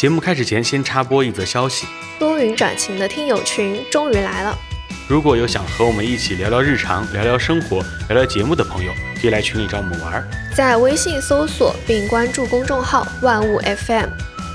[0.00, 1.86] 节目开始前，先插播一则消息：
[2.18, 4.58] 多云转晴的听友群终于来了。
[5.06, 8.90] 如果有想和我们一起聊聊日常、聊聊生活、聊聊节目的朋友，
[9.20, 10.26] 可以来群里找我们玩儿。
[10.54, 14.06] 在微信搜索并关注公众号“万物 FM”，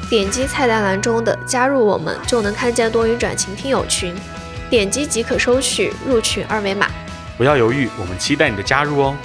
[0.10, 4.16] 点击菜单栏中的“加入我们”，就能看见多云转晴听友群，
[4.68, 6.88] 点击即可收取入群二维码。
[7.38, 9.16] 不要犹豫，我们期待你的加入哦。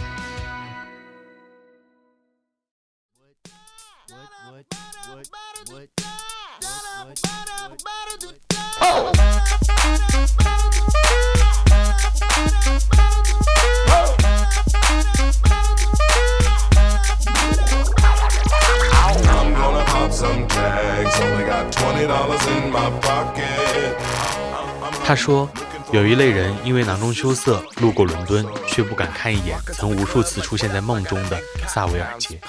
[25.04, 25.48] 他说，
[25.92, 32.40] 有一类人因为囊中羞涩路过伦敦，却不敢看一眼曾无数次出现在梦中的萨维尔街。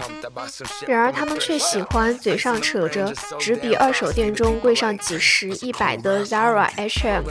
[0.88, 7.24] 然而他们却喜欢嘴上扯着只比二手店中贵上几十、一百的 Zara、H&M，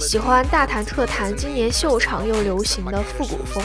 [0.00, 3.62] 喜欢大谈特谈今年秀场又流行的复古风。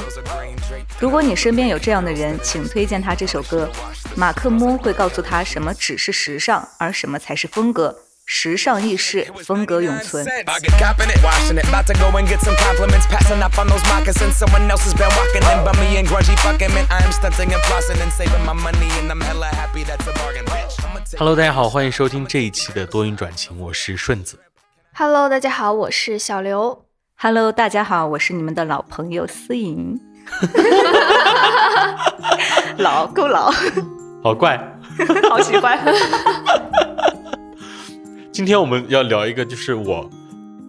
[0.99, 3.67] 如果你身边有这样的人，请推荐他这首歌。
[4.15, 8.03] 马克摸会告诉他什么只是时尚，而什么才是风格。
[8.29, 10.25] 时尚意识，风格永存。
[21.17, 24.37] Hello 大家好，欢迎收听这一期的多云转晴，我是顺子。
[24.93, 26.83] Hello 大家好，我是小刘。
[27.15, 29.97] Hello 大家好，我是你们的老朋友思颖。
[32.77, 33.49] 老够老，
[34.21, 34.59] 好怪，
[35.29, 35.79] 好奇怪。
[38.37, 40.07] 今天我们要聊一个，就是我，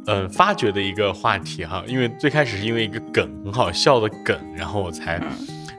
[0.06, 1.84] 嗯、发掘的一个话题哈。
[1.86, 5.20] 因为最开始是因为一个梗，很好笑的梗，然后我才、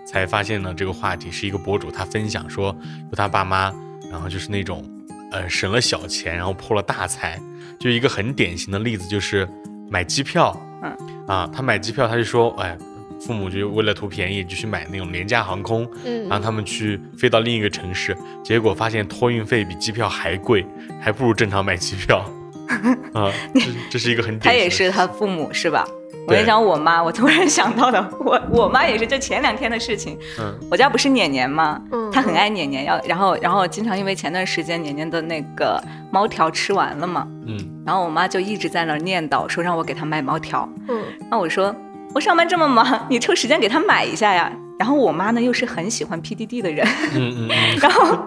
[0.05, 2.71] 才发现呢，这个话题是一个博主他分享说，
[3.09, 3.73] 说他爸妈，
[4.11, 4.87] 然后就是那种，
[5.31, 7.41] 呃，省了小钱，然后破了大财。
[7.79, 9.49] 就一个很典型的例子，就是
[9.89, 10.95] 买机票，嗯，
[11.25, 12.78] 啊，他买机票，他就说，哎，
[13.22, 20.66] 父母就为了图便宜，就去买那种廉价航空，嗯让他们去飞到另一个城市，结果发现托运费比机票还贵，
[21.02, 22.24] 还不如正常买机票。
[23.13, 25.85] 啊，这 这是一个很典型的他也是他父母是吧？
[26.28, 30.16] 我跟对你讲，我妈，我突然想到的， 我我妈也是就前两天的事情。
[30.40, 31.81] 嗯我家不是年年吗？
[31.91, 35.81] 嗯她很爱年年，要然后然后经常因为前段时间年年的那个
[36.12, 40.69] 猫条吃完了嘛，嗯然后我妈就一直在那儿念叨，说让我给她买猫条。
[40.88, 41.75] 嗯那我说
[42.14, 44.52] 我上班这么忙，你抽时间给他买一下呀。
[44.80, 48.18] 然后我妈呢又是很喜欢 PDD 的人，嗯嗯嗯， 然后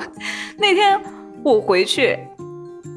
[0.59, 1.00] 那天
[1.43, 2.19] 我回去，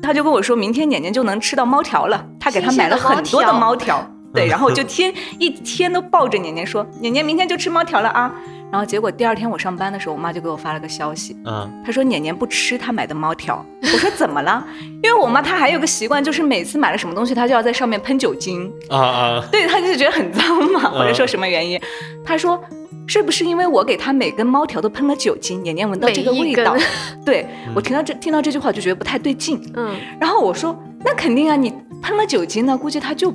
[0.04, 8.34] 他就跟我说明天年年就能吃到猫条了，他给他买了很多的猫条，对， 然后就天一天都抱着年年说，年年明天就吃猫条了啊。
[8.72, 13.66] 然后结果第二天我上班的时候，我妈就给我发了个消息，嗯她说年年不吃她买的猫条。
[13.82, 14.66] 我说怎么了？
[15.02, 18.72] 因为我妈她还有个习惯，就是每次买了什么东西，她就要在上面喷酒精。
[18.90, 20.44] 啊啊，对，她就是觉得很脏
[20.74, 21.80] 嘛，或者说什么原因？
[22.26, 22.62] 她说
[23.08, 26.76] 是不是因为我给她每根猫条都喷了酒精，年年闻到这个味道？
[27.26, 29.62] 对我听到这听到这句话就觉得不太对劲。
[29.76, 31.72] 嗯，然后我说那肯定啊，你
[32.02, 33.32] 喷了酒精呢，估计它就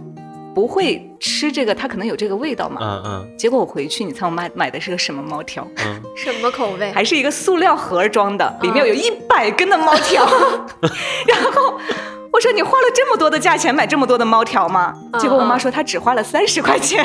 [0.54, 2.80] 不会吃这个，它可能有这个味道嘛。
[2.82, 5.66] 嗯嗯结果我回去，你猜我妈买的是个什么猫条？
[5.84, 6.90] 嗯，什么口味？
[6.92, 10.24] 还是一个塑料盒装的，里面有一百根的猫条。
[11.26, 11.78] 然后
[12.32, 14.94] 我说你花了这么多的价钱买这么多的猫条吗？
[15.18, 17.04] 结果我妈说她只花了三十块钱。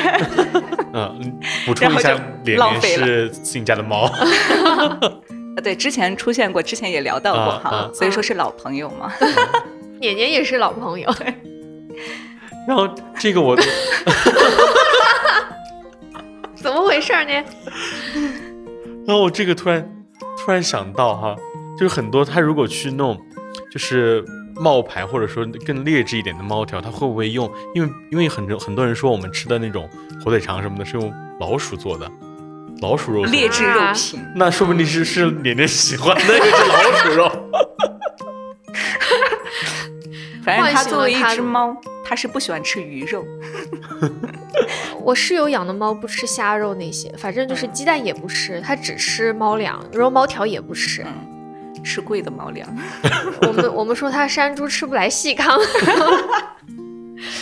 [0.92, 4.02] 嗯，补充一下 然后，就脸脸浪费了是自己家的猫。
[4.02, 9.12] 啊 对，之前出现过，之前也聊到过哈，所以说是老朋友嘛。
[9.98, 11.10] 年年也是老朋友。
[12.66, 12.88] 然后
[13.18, 13.56] 这个我，
[16.56, 17.32] 怎么回事呢？
[19.06, 19.88] 然后我这个突然
[20.36, 21.36] 突然想到哈，
[21.78, 23.16] 就是很多他如果去弄，
[23.70, 24.24] 就是
[24.56, 27.48] 冒牌或者说更劣质一点的猫条，他会不会用？
[27.74, 29.88] 因为因为很多很多人说我们吃的那种
[30.24, 32.10] 火腿肠什么的是用老鼠做的，
[32.82, 37.30] 老鼠肉劣质肉品，那说不定是是年年喜欢的那个是老鼠肉。
[40.44, 43.26] 反正它作为一只猫，它是不喜欢吃鱼肉。
[45.02, 51.04] 我室友养的猫不吃虾肉那些，反正就是鸡蛋也不吃，它只吃猫粮，然后猫条也不吃。
[51.04, 52.68] 嗯，吃贵的猫粮。
[53.42, 55.58] 我们我们说它山猪吃不来细糠。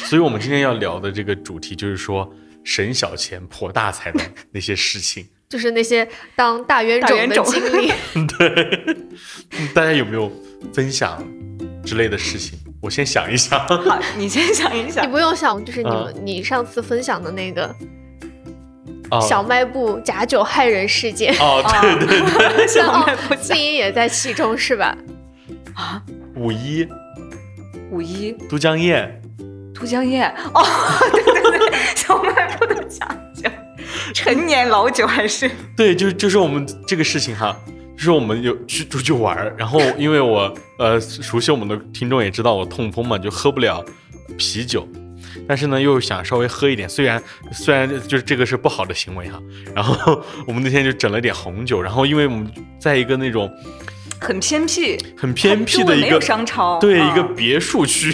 [0.04, 2.30] 所以我们今天要聊的这个主题就是说
[2.62, 4.20] 省小钱破大财的
[4.52, 5.26] 那些事情。
[5.48, 7.92] 就是那些当大冤种的经历。
[8.38, 8.84] 对，
[9.58, 10.30] 嗯大家有没有
[10.72, 11.24] 分享
[11.84, 12.58] 之类的事情？
[12.84, 13.58] 我先想一想。
[13.66, 15.06] 好，你先想一想。
[15.06, 15.10] 你。
[15.10, 16.22] 不用想，就是你们、嗯。
[16.22, 17.74] 你上次分享的那个
[19.10, 19.18] 哦。
[19.26, 22.20] 小卖部假酒害人事件，哦，对对
[22.56, 24.94] 对， 小哦卖部自己也在其中是吧？
[25.74, 26.02] 啊？
[26.36, 26.86] 五一。
[27.90, 28.32] 五一？
[28.50, 29.08] 都江堰，
[29.74, 30.28] 都江堰。
[30.52, 30.62] 哦，
[31.10, 33.48] 对对对，小卖部的假酒，
[34.12, 35.50] 陈年老酒还是？
[35.74, 37.56] 对，就就是我们这个事情哈，
[37.96, 43.84] 就是我们有去出去玩儿，然后 因为我呃熟悉我们的听众也知道我痛风嘛，就喝不了
[44.36, 44.86] 啤酒，
[45.46, 49.40] 但是呢又想稍微喝一点，虽然虽然就是这个是不好的行为哈，
[49.74, 53.50] 然后 我们那天就整了点红酒，然后因为我们在一个那种
[54.20, 58.10] 很偏僻，很偏僻的一个商超，对、嗯一个别墅区，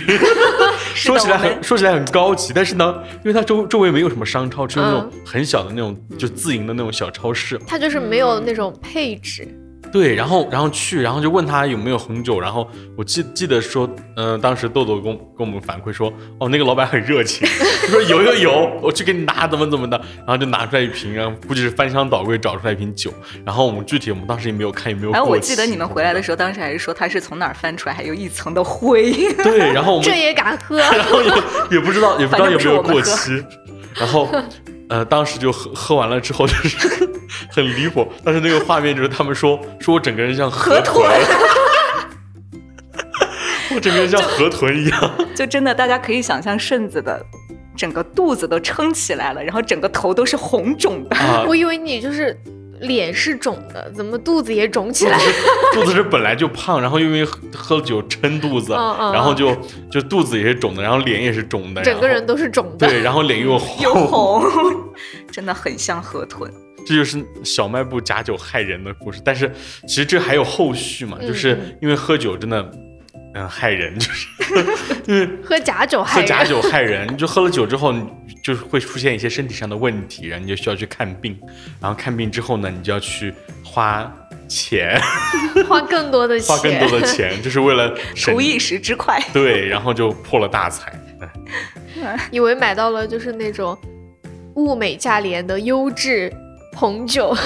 [0.95, 5.21] 说起来很说起来很高级，但是呢，因为它周周围没有什么商超，只有那种嗯。
[5.25, 9.47] 很小的那种就自营的那种小超市，它就是没有那种配置，
[9.93, 17.47] 对，然后然后去，然后就问他有没有红酒，然后我记记得说，嗯、当时豆豆跟跟我们反馈说，哦，那个老板很热情，
[17.91, 23.13] 说有有有，我去给你拿怎么怎么的，然后就拿出来一瓶，然后估计是翻箱倒柜找出来一瓶酒，
[23.45, 29.13] 然后我们具体我们当时也没有看有没有我记得你们回来的时候，当时还是说他是从哪儿翻出来，还有一层的灰。
[29.43, 30.79] 对，然后我们 这也敢喝？
[30.79, 31.31] 然后也
[31.77, 33.43] 也不知道也不知道有没有过期，
[33.97, 34.29] 然后
[34.89, 37.07] 呃当时就喝喝完了之后就是
[37.51, 41.05] 很离谱，但是那个画面就是他们说说我整个人像河豚，
[43.75, 47.25] 我整个人像河豚一样， 就真的大家可以想象顺子的
[47.77, 51.17] 整个肚子都撑起来了，然后整个头都是红肿的。
[51.17, 52.37] 啊，我以为你就是
[52.81, 55.19] 脸是肿的，怎么肚子也肿起来？
[55.73, 59.57] 肚子是本来就胖，然后因为喝喝了酒撑肚子，嗯嗯然后就
[59.91, 62.89] 就肚子也是肿的，然后脸也是肿的，整个人都是肿的。
[62.89, 64.43] 对，然后脸又红，又红，
[65.31, 66.51] 真的很像河豚。
[66.87, 69.21] 这就是小卖部假酒害人的故事。
[69.25, 69.51] 但是
[69.87, 72.71] 其实这还有后续嘛，就是嗯因为喝酒真的，
[73.35, 74.27] 嗯，害人，就是
[75.07, 76.23] 因为 喝假酒害人。
[76.23, 77.07] 喝假酒害人。
[77.13, 78.05] 你就喝了酒之后，你
[78.43, 81.39] 就是会出现一些身体上的问题，然后你就需要去看病。
[81.81, 83.33] 然后看病之后呢，你就要去
[83.65, 84.13] 花
[84.49, 85.01] 钱，
[85.69, 90.93] 花更多的钱，花更多的钱，就是为了省图一时之快，对，然后就破了大财。
[92.03, 93.77] 哎以为买到了就是那种
[94.55, 96.33] 物美价廉的优质
[96.81, 97.37] 红酒，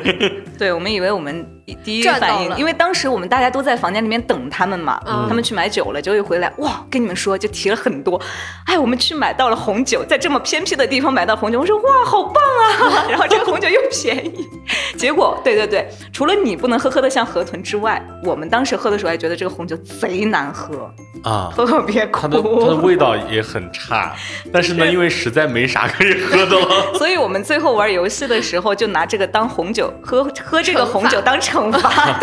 [0.58, 0.72] 对。
[0.72, 1.46] 我们以为我们
[1.84, 5.26] 第一反应，因为当时我们大家都在房间里面等他们嘛，嗯。
[5.28, 8.20] 他们去买酒了，结果一回来，哇，跟你们说就提了很多，
[8.66, 13.04] 哎，我们去买到了红酒，在这么偏僻的地方买到红酒，我说哇，好棒啊！
[13.10, 14.48] 然后这个红酒又便宜，
[14.96, 20.90] 结果对对对，除了你不能喝喝的像河豚之外，我们当时喝的时候还觉得这个红酒贼难喝，
[21.22, 24.14] 啊，特别苦，它的它的味道也很差，
[24.52, 32.18] 但是呢，因为实在没啥可以喝的了， 所以我们最后玩游戏的时候，就拿这个当红酒喝，喝这个红酒当惩罚。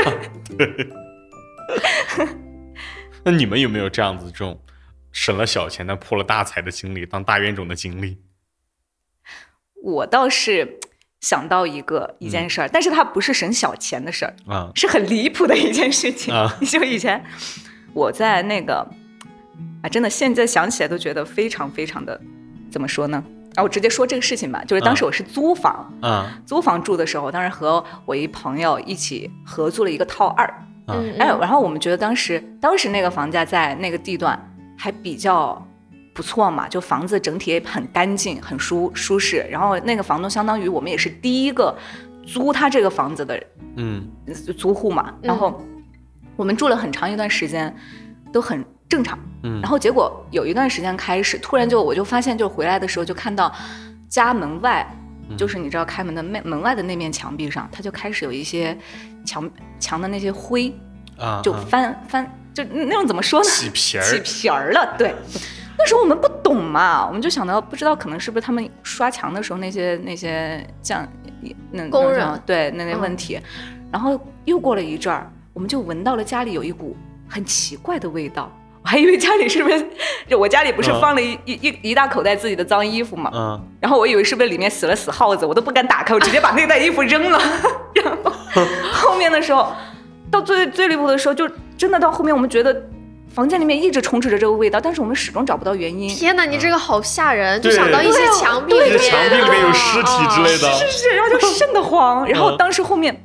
[0.57, 0.87] 对，
[3.23, 4.61] 那你们有没有这样子这种
[5.11, 8.21] 省了小钱但破了大财的经历，当大冤种的经历？
[9.83, 10.79] 我倒是
[11.19, 16.33] 想到一个一件事儿，但是它不是省小钱的事儿，啊是很离谱的一件事情。
[16.33, 17.23] 啊 就以前
[17.93, 18.87] 我在那个
[19.83, 22.19] 啊，真的现在想起来都觉得非常非常的
[22.71, 23.23] 怎么说呢？
[23.55, 30.45] 啊，我直接说这个事情吧，就是当时我是租房，啊租房住的时候，当时和我一朋友一起合租了一个套二。
[30.85, 31.39] 啊嗯，哎，嗯。
[31.39, 34.39] 然后我们觉得当时当时那个房价在那个地段
[34.77, 35.65] 还比较
[36.13, 39.45] 不错嘛，就房子整体也很干净、很舒舒适。
[39.49, 41.75] 然后那个房东相当于我们也是第一个
[42.23, 43.41] 租他这个房子的
[43.77, 44.07] 嗯。
[44.57, 45.27] 租户嘛，嗯。
[45.27, 45.59] 然后
[46.35, 47.75] 我们住了很长一段时间，
[48.31, 49.17] 都很正常。
[49.43, 53.53] 嗯然后结果有一段时间开始，突然就我就发现，就回来的时候就看到
[54.09, 54.87] 家门外，
[55.29, 58.75] 嗯就是你知道开门的门门外的那面墙壁上，它就开始有一些
[59.23, 59.49] 墙
[59.79, 60.73] 墙的那些灰，
[61.17, 63.49] 啊，就啊翻翻就那种怎么说呢？
[63.49, 65.13] 起皮儿起皮儿了，对。
[65.77, 71.05] 那时候我们不懂嘛，我们就想到不知道可能是不是他们刷墙的时候那些那些匠
[71.69, 73.39] 那工人对那些嗯问题，
[73.91, 76.95] 然后又过了一阵儿，我们就闻到了家里有一股
[77.27, 78.49] 很奇怪的味道。
[78.85, 79.83] 我还以为家里是不是，
[80.29, 87.41] 就我家里不是嗯放了一、一一一大口袋自己的脏衣服嘛，嗯然后我以为是不是里面死了死耗子，我都不敢打开，我直接把那袋衣服扔了。
[88.03, 88.31] 然后
[88.93, 89.73] 后面的时候，
[90.29, 92.79] 到最最离谱的时候，就真的到后面，我们觉得
[93.33, 96.07] 房间里面一直充斥着这个味道，但是我们始终找不到原因。
[96.09, 102.23] 天哪，你这个好吓人，就想到一些墙壁里面，墙壁里面有尸体之类的，是是，然后就瘆得慌。
[102.27, 103.19] 然后嗯当时后面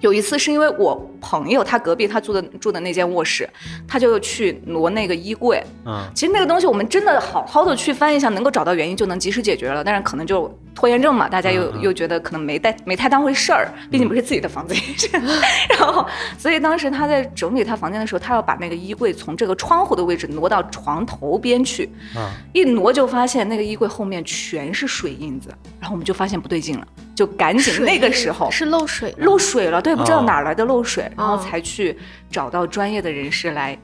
[0.00, 3.48] 有一次是因为我朋友他隔壁他住的住的那间卧室，
[3.88, 5.62] 他就去挪那个衣柜。
[5.86, 9.82] 嗯其实那个东西我们真的好好的去翻一下，能够找到原因就能及时解决了。
[9.82, 15.08] 但是可能就拖延症嘛，大家又、又觉得可能没带没太当回事儿，毕竟不是自己的房子也是。
[15.78, 21.88] 然后，所以当时他在整理他房间的时候，他要把那个衣柜从这个窗户的位置挪到床头边去。
[22.16, 25.48] 嗯一挪就发现那个衣柜后面全是水印子，
[25.80, 31.98] 然后我们就发现不对劲了，就赶紧那个时候是漏水漏水了，对，不知道哦哪来的漏水，然后哦才去
[32.30, 33.78] 找到专业的人士来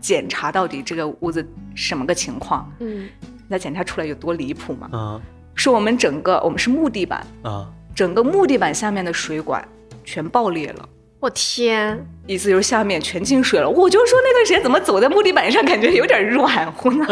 [0.00, 2.70] 检查到底这个屋子什么个情况。
[2.80, 3.08] 嗯，
[3.48, 4.88] 那检查出来有多离谱吗？
[4.92, 5.20] 啊
[5.54, 9.62] 是我们整个我们是木地板，啊，整个木地板下面的水管
[10.04, 10.88] 全爆裂了。
[11.18, 17.04] 我天，意思就是下面全进水了，我就说那段时间怎么走在木地板上，感觉有点软乎呢？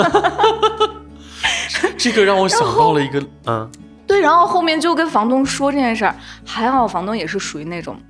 [1.99, 3.71] 这个让我想到了一个，嗯
[4.07, 8.01] 对，然后后面就跟房东说这件事儿，还好房东也是属于那种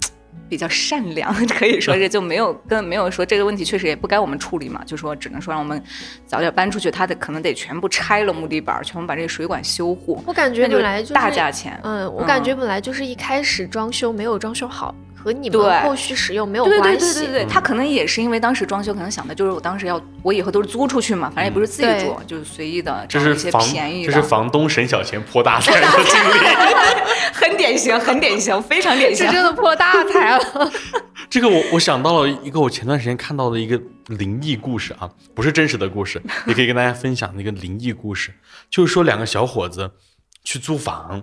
[0.49, 5.83] 比较善良， 可以说是 就没有跟没有说这个问题确实也不该我们处理嘛，就说只能说让我们
[6.27, 10.23] 早点搬出去，他得可能得全部拆了木地板，全部把这个水管修护。
[10.27, 14.95] 我感觉就本来就是大价钱嗯，我感觉本来就是一开始装修没有装修好，
[15.29, 17.21] 和你对们后续使用没有对对关系。
[17.21, 26.39] 对对对，他可能也是因为当时装修，可能想的就是我当时要，我以后都是租出去嘛，反正也不是自己对住，就是随意的这找一些是房便宜的，这是房东省小钱泼大财的经历。
[27.33, 29.33] 很典型，很典型，非常典型是。
[29.33, 30.73] 真的破大财了。
[31.31, 38.33] 这个我我想到了一个我前段时间看到的一个灵异故事啊，不是真实的故事，也可以跟大家分享那个灵异故事，
[38.71, 39.91] 就是说两个小伙子
[40.43, 41.23] 去租房，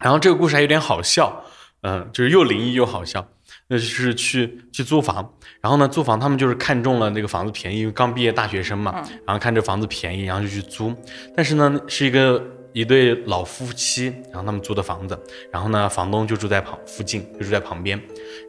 [0.00, 1.44] 然后这个故事还有点好笑，
[1.82, 3.26] 嗯、就是又灵异又好笑。
[3.68, 8.92] 那就是去去租房，然后呢，租房他们就是看中了那个房子便宜，因为刚毕业大学生嘛，
[9.24, 10.92] 然后看这房子便宜，然后就去租。
[11.34, 12.42] 但是呢，是一个
[12.72, 15.18] 一对老夫妻，然后他们租的房子，
[15.52, 18.00] 然后呢，房东就住在旁附近，就住在旁边，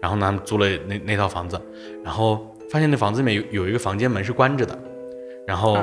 [0.01, 1.59] 然后呢，他们租了那那套房子，
[2.03, 4.77] 然后发现那房子里面有有一个房间门是关着的，
[5.47, 5.77] 然后、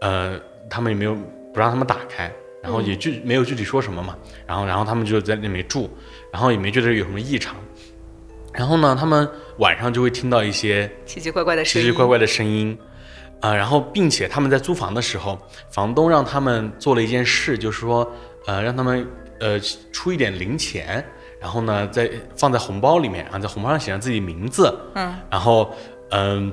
[0.00, 0.38] 呃，
[0.68, 1.14] 他们也没有
[1.52, 2.30] 不让他们打开，
[2.62, 5.88] 然后也具没有具体说什么嘛，然后然后他们就在那里面住，
[6.36, 7.56] 然后也没觉得有什么异常，
[8.52, 9.26] 然后呢，他们
[9.56, 12.78] 晚上就会听到一些奇奇怪怪的声音，奇奇怪怪的声音，
[13.40, 15.38] 啊、然后并且他们在租房的时候，
[15.70, 18.06] 房东让他们做了一件事，就是说，
[18.44, 19.08] 呃，让他们
[19.40, 19.58] 呃
[19.90, 21.02] 出一点零钱，
[21.40, 25.74] 然后呢，在放在红包里面，然后在红包上写上自己名字，嗯，然后，
[26.10, 26.52] 嗯、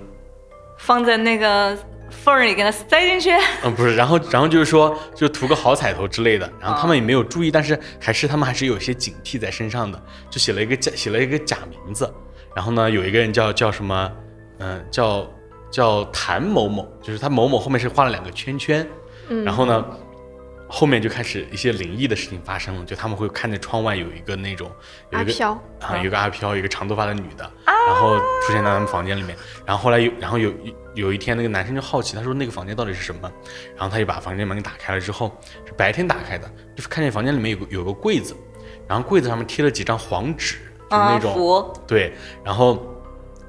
[0.78, 1.78] 放在那个
[2.24, 3.30] 缝儿里给它塞进去。
[3.64, 12.12] 嗯，不是，然后然后就是说，就图个好彩头之类的，然后他们也没有注意，但是还是他们还是有一些警惕在身上的，就写了一个假写了一个假名字，
[12.56, 14.12] 然后呢，有一个人叫叫什么，
[14.60, 15.28] 嗯、叫
[15.72, 18.88] 叫谭某某，就是他某某后面是画了两个圈圈，
[19.30, 19.84] 嗯然后呢，
[20.76, 24.72] 后面就开始一些灵异的事情发生了，就他们会看见窗外有一个那种
[25.12, 29.38] 有一个阿飘啊，有一个阿飘，一个长头发的女的，然后出现在他们房间里面。
[29.68, 30.52] 然后后来有，然后有
[30.96, 33.32] 有一天，那个男生就好奇，他说那个房间到底是什么？
[33.78, 35.32] 然后他就把房间门给打开了之后，
[35.64, 38.36] 是白天打开的，就是看见房间里面有个有个柜子，
[38.88, 40.56] 然后柜子上面贴了几张黄纸，
[40.90, 42.12] 就是那啊，种、符对，
[42.44, 42.84] 然后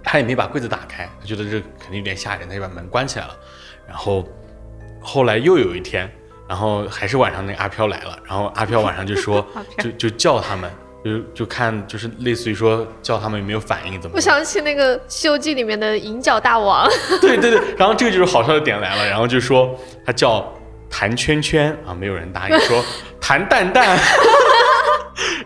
[0.02, 3.35] 他也没把柜子打开，他觉得这肯定有点吓人，他就把门关起来了。
[3.88, 4.28] 然后
[5.00, 6.07] 后来又有一天，
[6.49, 9.45] 然后还是晚上那个阿飘来了，然后阿飘晚上就说
[9.79, 10.71] 就就叫他们，
[11.05, 14.17] 就就看就是类似于说叫他们有没有反应怎么。
[14.17, 16.89] 我想起那个《西游记》里面的银角大王，
[17.21, 19.75] 对对对，然后这个就是好笑的点来了，然后就说
[20.05, 20.47] 他叫
[20.91, 22.85] 谭圈圈啊，没有人答应，说
[23.21, 23.99] 谭蛋蛋，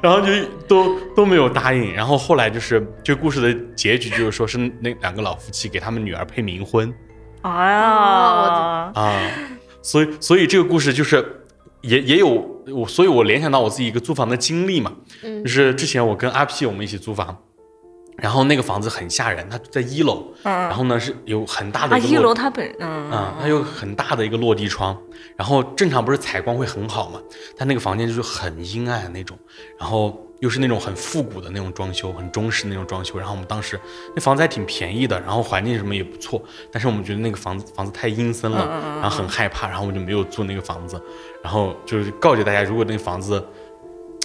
[0.01, 0.33] 然后就
[0.67, 6.93] 都都没有答应，然后后来就是这个故事的结局就是说是那两个老夫妻给他们女儿配冥婚。
[7.43, 9.21] 啊，啊，
[9.89, 11.15] 所以所以这个故事就是
[11.81, 12.29] 也也有
[12.81, 14.93] 我，所以我联想到我自己一个租房的经历嘛，
[15.23, 17.37] 嗯就是之前我跟阿 P 我们一起租房。
[18.19, 24.99] 然后那个房子很吓人，它在一楼，嗯然后呢是有很大的啊，一楼它本嗯啊、它有很大的一个落地窗，
[25.37, 27.21] 然后正常不是采光会很好嘛，
[27.57, 29.39] 它那个房间就是很阴暗的那种，
[29.79, 33.19] 然后又是那种很复古的那种装修，很中式那种装修。
[33.19, 33.79] 然后我们当时
[34.15, 38.69] 那房子还挺便宜的，然后环境什么也不错，但是我们觉得那个房子房子太阴森了，
[39.01, 41.01] 然后很害怕，然后我们就没有租那个房子。
[41.43, 43.45] 然后就是告诫大家，如果那个房子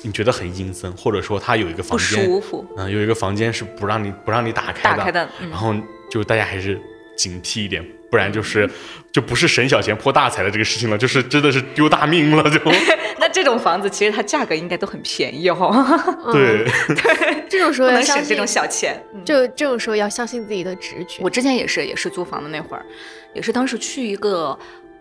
[0.04, 2.30] 你觉得很阴森，或者说它有一个房间，
[2.78, 5.74] 嗯、有一个房间是不让你不让你打开的，开的，嗯然后
[6.12, 6.80] 就大家还是
[7.16, 8.70] 警惕一点，不然就是
[9.12, 12.60] 就不是省小钱破大财的这个事情了，就是真的是丢大命了，就
[13.18, 15.84] 那这种房子其实它价格应该都很便宜哦，
[16.32, 16.64] 对，
[17.50, 19.04] 这种时候要相信能省这种小钱。
[19.16, 21.24] 嗯这这种时候要相信自己的直觉。
[21.24, 22.86] 我之前也是，也是租房的那会儿，
[23.34, 24.56] 也是当时去一个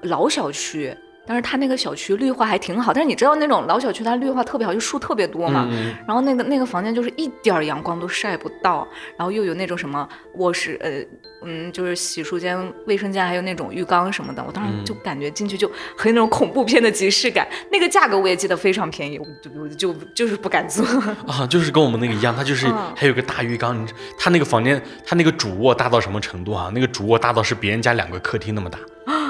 [0.04, 5.68] 老小区，但是它那个小区绿化还挺好，但是你知道那种老小区它绿化特别好，就树特别多嘛。
[5.70, 8.86] 嗯然后那个那个房间就是一点儿阳光都晒不到，
[9.16, 11.00] 然后又有那种什么卧室，呃，
[11.44, 17.46] 嗯，就是洗漱间、卫生间，还有那种浴缸什么的，我当时就感觉进去就很有那种恐怖片的即视感。
[17.70, 20.82] 那个价格我也记得非常便宜，我就我就就是不敢租。
[21.26, 23.86] 啊，就是跟我们那个一样，它就是嗯还有个大浴缸，你
[24.18, 26.70] 它那个房间，它那个主卧大到什么程度啊？
[26.74, 28.78] 那个主卧大到是别人家两个客厅那么大，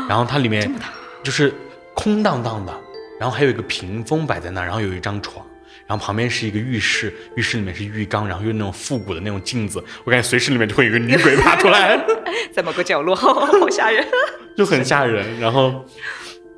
[0.08, 0.72] 然后它里面
[1.22, 1.52] 就是
[1.94, 2.72] 空荡荡的，
[3.20, 5.46] 然后还有一个屏风摆在那儿，然后有一张床，
[5.86, 12.02] 然然后旁边是一个浴室，浴室里面是浴缸，然后又那种复古的那种镜子，我感觉随时里面就会有一个女鬼爬出来，
[12.50, 14.02] 在某个角落，好好吓人。
[14.56, 15.38] 就很吓人。
[15.38, 15.84] 然后，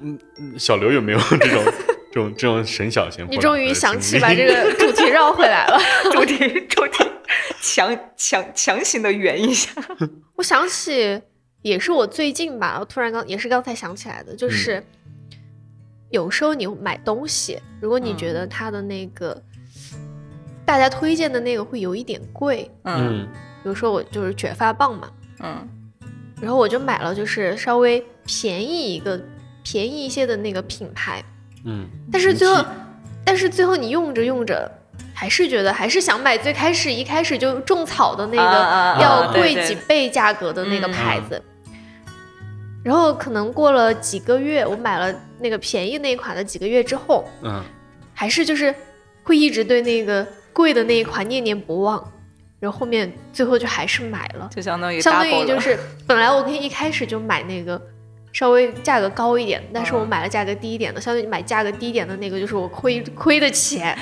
[0.01, 1.65] 嗯，嗯小刘有没有这种
[2.13, 3.27] 这种这种神小型？
[3.29, 5.81] 你终于想起把这个主题绕回来了。
[6.13, 6.37] 主题
[6.69, 7.05] 主题
[7.61, 9.73] 强强强行的圆一下。
[10.37, 11.21] 我想起
[11.63, 14.81] 也是我最近吧，我突然刚也是刚才想起来的，就是、
[16.15, 19.37] 有时候你买东西，如果你觉得它的那个、
[20.65, 23.29] 大家推荐的那个会有一点贵，嗯嗯。
[23.65, 25.69] 比如说我就是卷发棒嘛，嗯。
[26.41, 29.21] 然后我就买了就是稍微便宜一个
[29.65, 31.21] 便宜一些的那个品牌，
[31.65, 32.65] 嗯，但是最后，
[33.25, 34.71] 但是最后你用着用着，
[35.13, 40.93] 还是觉得还是想买最开始一开始就种草的那个要贵几倍价格的那个嗯。
[40.93, 41.43] 牌子。
[42.85, 47.61] 然后可能过了几个月，我买了那个便宜那一款的几个月之后，嗯
[48.13, 48.73] 还是就是
[49.25, 52.13] 会一直对那个贵的那一款念念不忘，
[52.61, 54.49] 然后后面最后就还是买了。
[54.55, 55.77] 就相当于相当于就是
[56.07, 57.81] 本来我可以一开始就买那个
[58.33, 63.97] 稍微价格高一点，但是我嗯买了价格低一点的，相当于买价格低一点的那个就是我亏亏的钱。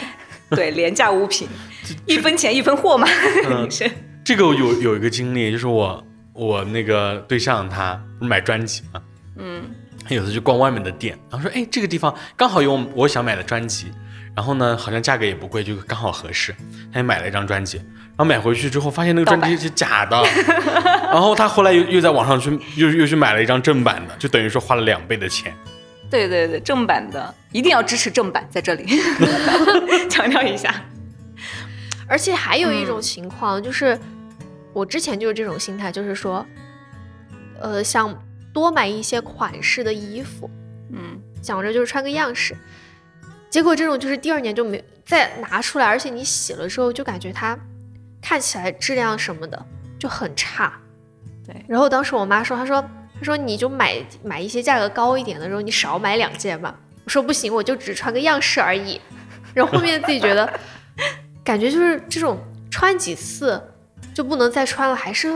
[0.50, 1.48] 对 廉价物品，
[2.04, 3.06] 一分钱一分货嘛。
[3.48, 3.66] 嗯
[4.24, 9.02] 这个我有有一个经历，就是我我那个对象他不是买专辑嘛，
[9.36, 9.62] 嗯。
[10.04, 13.86] 他有次去逛外面的店，然后说，哎，这个地方刚好有我想买的专辑，
[14.34, 16.52] 然后呢，好像价格也不贵，就刚好合适，
[16.92, 20.20] 他就买了一张专辑，然后买回去之后发现那个专辑是假的，
[21.12, 25.54] 然后他后来又又在网上去又又去买了一张正版的，就等于说花了两倍的钱。
[26.10, 28.84] 对对对，正版的一定要支持正版，在这里。
[30.10, 30.74] 强调一下。
[32.08, 33.96] 而且还有一种嗯情况、就是，
[34.72, 36.44] 我之前就是这种心态，就是说，
[37.60, 38.16] 呃，想
[38.52, 40.50] 多买一些款式的衣服，
[40.92, 42.56] 嗯想着就是穿个样式，
[43.50, 47.58] 结果这种就是第二年就没再拿出来，而且你洗了之后就感觉它
[48.20, 49.66] 看起来质量什么的
[49.98, 50.72] 就很差。
[51.44, 52.80] 对然后当时我妈说，她说
[53.18, 56.78] 她说你就买买一些价格高一点的，然后你少买两件吧。
[57.04, 59.00] 我说不行，我就只穿个样式而已。
[59.52, 60.50] 然后后面自己觉得，
[61.42, 62.38] 感觉就是这种
[62.70, 63.60] 穿几次
[64.14, 65.32] 就不能再穿了，还是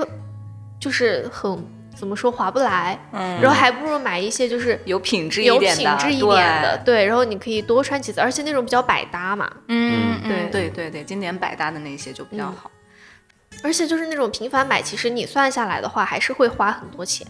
[0.78, 2.98] 就是很怎么说划不来。
[3.12, 12.70] 嗯，然后还不如买一些就是有品质一有点的，品质一点的，对，然后你可以多穿几次，而且那种比较百搭嘛，嗯，对嗯对对对，经典百搭的那些就比较嗯好。
[13.64, 17.26] 而且就是那种频繁买，其实你算下来的话，还是会花很多钱。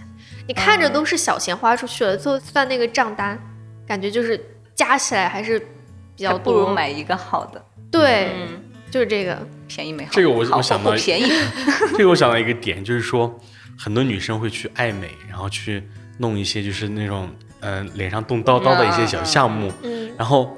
[0.48, 3.38] 你看着都是小钱花出去了，最后算那个账单，
[3.86, 4.38] 感觉就是
[4.74, 5.58] 加起来还是
[6.16, 6.52] 比较还不。
[6.52, 9.38] 如买一个好的，对，嗯，就是这个。
[9.66, 10.10] 便宜没好。
[10.12, 11.30] 这个我我想到不便宜，
[11.96, 13.38] 这个我想到一个点，就是说
[13.78, 15.82] 很多女生会去爱美，然后去
[16.18, 17.28] 弄一些就是那种
[17.60, 20.56] 嗯、呃脸上动刀刀的一些小项目，嗯，然后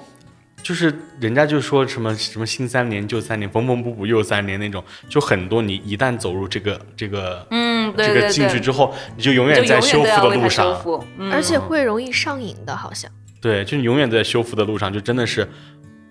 [0.62, 11.32] 就是人家就说什么什么新三年旧三年，缝缝补补又三年那种，就很多你一旦走入这个这个嗯，对这个进去之后，你就永远在修复的路上，复，嗯。
[11.32, 13.10] 而且会容易上瘾的，好像。
[13.40, 15.48] 对，就你永远在修复的路上，就真的是，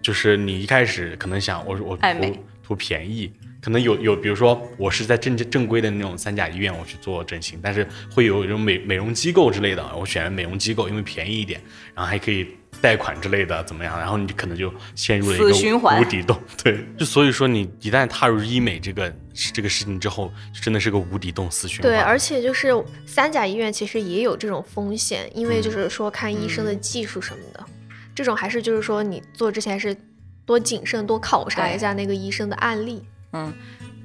[0.02, 3.32] 就是你一开始可能想我我图爱美图便宜。
[3.60, 11.60] 可能有有，比如说我是在正正规的那种三甲医院我去做整形，但是会有一种美美容机构之类的，我选了美容机构，因为便宜一点，
[11.94, 12.48] 然后还可以
[12.80, 14.00] 贷款之类的，怎么样？
[14.00, 16.40] 然后你可能就陷入了一死循环个无底洞。
[16.64, 19.14] 对，就所以说你一旦踏入医美这个
[19.52, 21.92] 这个事情之后，就真的是个无底洞死循环。
[21.92, 22.72] 对，而且就是
[23.06, 27.66] 三甲医院其实也有这种风险，因为就是说看医生的技术什么的，
[28.16, 29.98] 这种还是就是说你做之前是
[30.48, 33.06] 多谨慎，多考察一下那个医生的案例。
[33.34, 33.54] 嗯，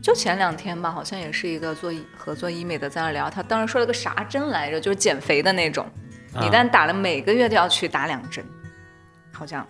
[0.03, 5.89] 就前两天吧，好像也是一个做医合作医美的在那聊，他当时说了个啥针来着，就是减肥的那种，
[6.35, 8.45] 一旦打了每个月都要去打两针，
[9.31, 9.65] 好像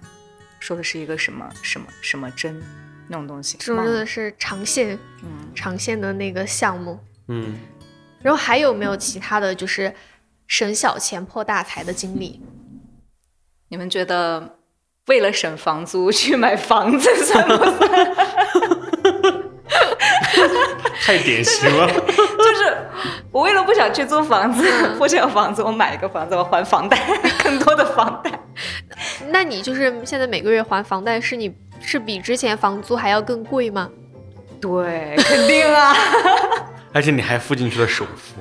[0.58, 2.58] 说的是一个什么什么什么针
[3.06, 6.98] 那种东西，这种忘了真的是长线嗯，长线的那个项目。
[7.28, 7.54] 嗯，
[8.22, 9.94] 然后还有没有其他的就是
[10.46, 12.40] 省小钱破大财的经历？
[13.68, 14.58] 你们觉得
[15.08, 17.90] 为了省房租去买房子 算不算？
[21.04, 21.88] 太典型了。
[21.88, 22.76] 就是
[23.32, 24.64] 我为了不想去租房子，
[24.96, 26.96] 不想有房子，我买一个房子，我还房贷，
[27.42, 28.30] 更多的房贷。
[29.28, 33.90] 那你就是现在每个月还房贷，是你是比之前房租还要更贵吗？
[34.60, 35.96] 对，肯定啊。
[36.92, 38.40] 而且你还付进去了首付，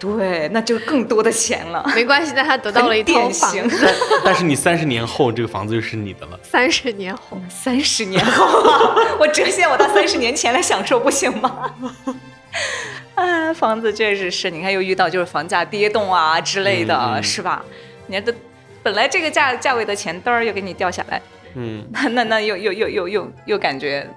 [0.00, 1.84] 对，那就更多的钱了。
[1.94, 6.40] 没关系，但他得到了一套房子，但是你三十年后这个房子就是你的了。
[6.42, 7.38] 三十年后。
[7.50, 11.74] 三十年后啊，我折现我到三十年前来享受，不行吗？
[13.14, 17.62] 啊，房子确实是，你看又遇到就是房价跌动啊之类的，是吧？
[18.06, 18.34] 你看这
[18.82, 21.20] 本来这个价价位的钱嘚儿又给你掉下来，
[21.54, 24.08] 嗯， 那那那又又又又又又感觉，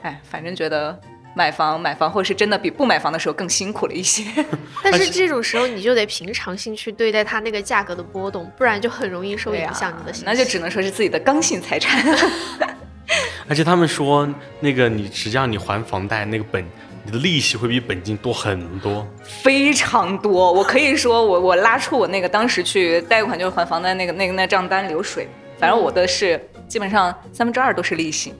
[0.00, 0.98] 哎，反正觉得
[1.34, 4.24] 买房买房或是真的比不买房的时候更辛苦了一些。
[4.82, 10.18] 但是这种时候你就得平常心去对待它那个价格的波动，不然就很容易受影响你的。
[10.24, 12.02] 那就只能说是自己的刚性财产。
[13.48, 14.28] 而且他们说
[14.60, 16.64] 那个你实际上你还房贷那个本，
[17.04, 19.06] 你的利息会比本金多很多。
[19.22, 28.32] 非常多，我可以说我我拉出我那个当时去贷款就是还房贷那个那个那账单流水，反正我的是基本上三分之二都是利息，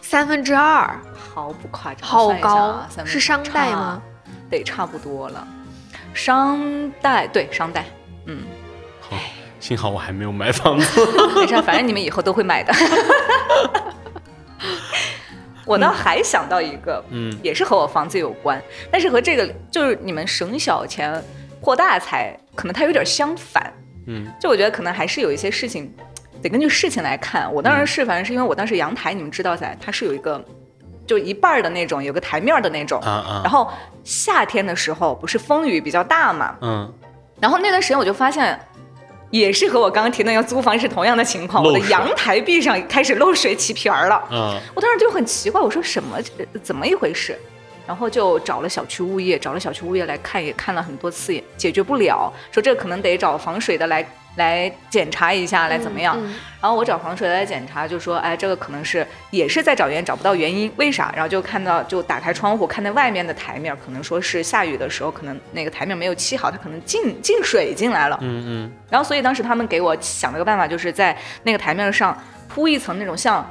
[0.00, 0.98] 三分之二，
[1.34, 4.00] 毫不夸张，好高啊，三分是商贷吗？
[4.48, 5.44] 得，差不多了，
[6.14, 7.84] 商贷对商贷，
[8.26, 8.44] 嗯，
[9.00, 9.16] 好，
[9.58, 11.00] 幸好我还没有买房子。
[11.34, 12.72] 没事儿，反正你们以后都会买的。
[15.66, 21.20] 我倒还想到一个，嗯也是和我房子有关，但是和这个就是你们省小钱
[21.60, 23.72] 破大财，可能它有点相反。
[24.06, 25.92] 嗯就我觉得可能还是有一些事情
[26.42, 27.52] 得根据事情来看。
[27.52, 30.44] 我当时是，反正是因为我当时阳台，你们知道噻，它是有一个
[31.06, 33.00] 就一半儿的那种，有个台面儿的那种。
[33.42, 33.70] 然后
[34.04, 36.92] 夏天的时候不是风雨比较大嘛，嗯
[37.40, 38.58] 然后那段时间我就发现，
[39.30, 44.22] 也是和我刚刚提那个租房是同样的情况，我的阳台壁上开始漏水起皮儿了。
[44.30, 47.38] 嗯我当时就很奇怪，我说什么呃怎么一回事？
[47.86, 54.02] 然后就找了小区物业，找了小区物业来看，也看了很多次，也解决不了，说这可能得找防水的来
[54.36, 56.16] 来检查一下，来怎么样？
[56.18, 61.12] 嗯然后我找防水来检查，就说，哎，这个可能是也是在找原因，找不到原因，为啥？
[61.14, 68.18] 然后就看到，就打开窗户看那外面的台面，可能说是下雨的时候，可能那个台面没有砌好，它可能进进水进来了。
[68.22, 72.18] 嗯嗯然后所以当时他们给我想了个办法，就是在那个台面上
[72.48, 73.46] 铺一层那种像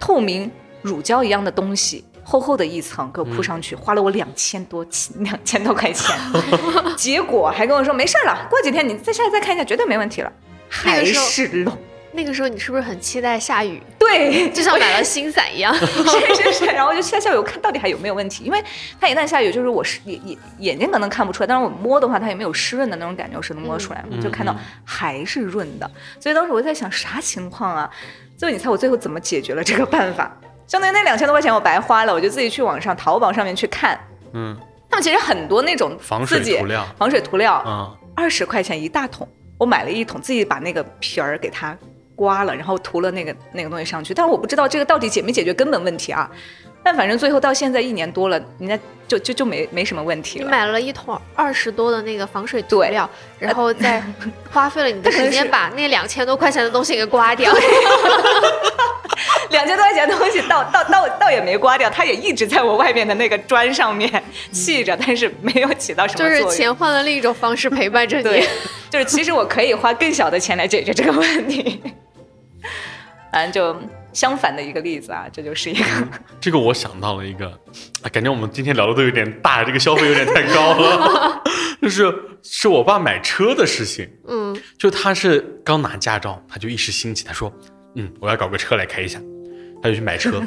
[0.00, 0.50] 透明
[0.82, 4.84] 乳胶一样的东西，厚厚的一层给我铺上去，花了我两千多
[5.20, 6.16] 两千多块钱，
[6.98, 10.32] 结果还跟我说没事儿了，过几天你再下来再看一下，绝对没问题了，
[10.68, 11.72] 还是漏。
[12.12, 15.72] 那个时候你是不是很期待下雨，对， 就像买了新伞一样？
[15.76, 18.60] 是是是，然后就期待下雨，我看到底还有没有问题，因为
[19.00, 27.88] 它一旦下雨，就是我是眼眼眼睛可能看不出来，但是我摸的话，它也没有湿润的那种感觉，我是能摸出来嘛，嗯就看到还是润的，所以当时我在想啥情况啊？
[28.36, 30.34] 最后你猜我最后怎么解决了这个办法？
[30.66, 33.98] 相当于那两千多块钱我白花了，我就自己去网上淘宝上面去看，
[34.32, 34.56] 嗯，
[34.90, 41.76] 他们其实很多那种防水涂料防水涂料，嗯二十块钱一大桶，我买了一桶，自己把那个皮儿给它
[42.14, 44.14] 刮了，然后涂了那个那个东西上去。
[44.14, 46.30] 但是我不知道这个到底解没解决根本问题啊。
[46.82, 50.44] 但反正最后到现在一年多了，人家就就就没没什么问题了。
[50.44, 53.08] 你买了一桶二十多的那个防水涂料，
[53.40, 54.02] 然后再
[54.52, 57.52] 花费了你的时间 把那两千多块钱的东西给刮掉。
[59.50, 66.56] 两千多块钱的东西倒倒倒倒也没刮掉，它也一直在我外面的那个砖上面砌着，但是没有起到什么作用就是。
[66.56, 68.46] 钱换了另一种方式陪伴着你对。，
[68.90, 71.80] 就是其实我可以花更小的钱来解决这个问题。
[73.32, 73.78] 反正就
[74.14, 75.84] 相反的一个例子啊，这就是一个。
[76.40, 77.48] 这个我想到了一个，
[78.02, 81.42] 啊，感觉我们今天聊的都有点大，这个消费有点太高了。
[81.82, 87.52] 就是是我爸买车的事情，嗯，就他是刚拿驾照，他就一时兴起，他说，
[87.94, 89.20] 嗯，我要搞个车来开一下，
[89.86, 90.42] 他就去买车。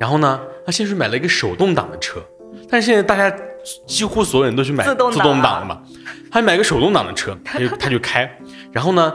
[0.00, 2.20] 然后呢，他先是买了一个手动挡的车，
[2.68, 3.34] 但是现在大家
[3.86, 5.12] 几乎所有人都去买自动挡啊。
[5.12, 5.82] 自动挡了嘛，
[6.30, 8.38] 他买个手动挡的车， 他就他就开，
[8.72, 9.14] 然后呢。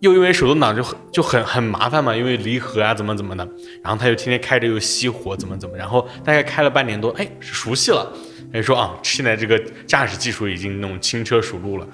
[0.00, 3.44] 又因为手动挡就很就很很麻烦嘛，因为离合啊怎么怎么的，
[3.82, 8.08] 然后他就天天开着又熄火怎么怎么，然后大概开了半年多，哎，熟悉了，
[8.52, 11.88] 他就说啊，现在这个驾驶技术已经那种轻车熟路了，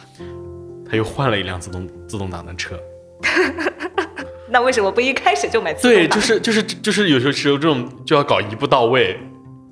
[0.86, 2.78] 他又换了一辆自动自动挡的车。
[4.48, 9.18] 那为什么不一开始就买自动对，就是就是就是有时候只有这种就要搞一步到位，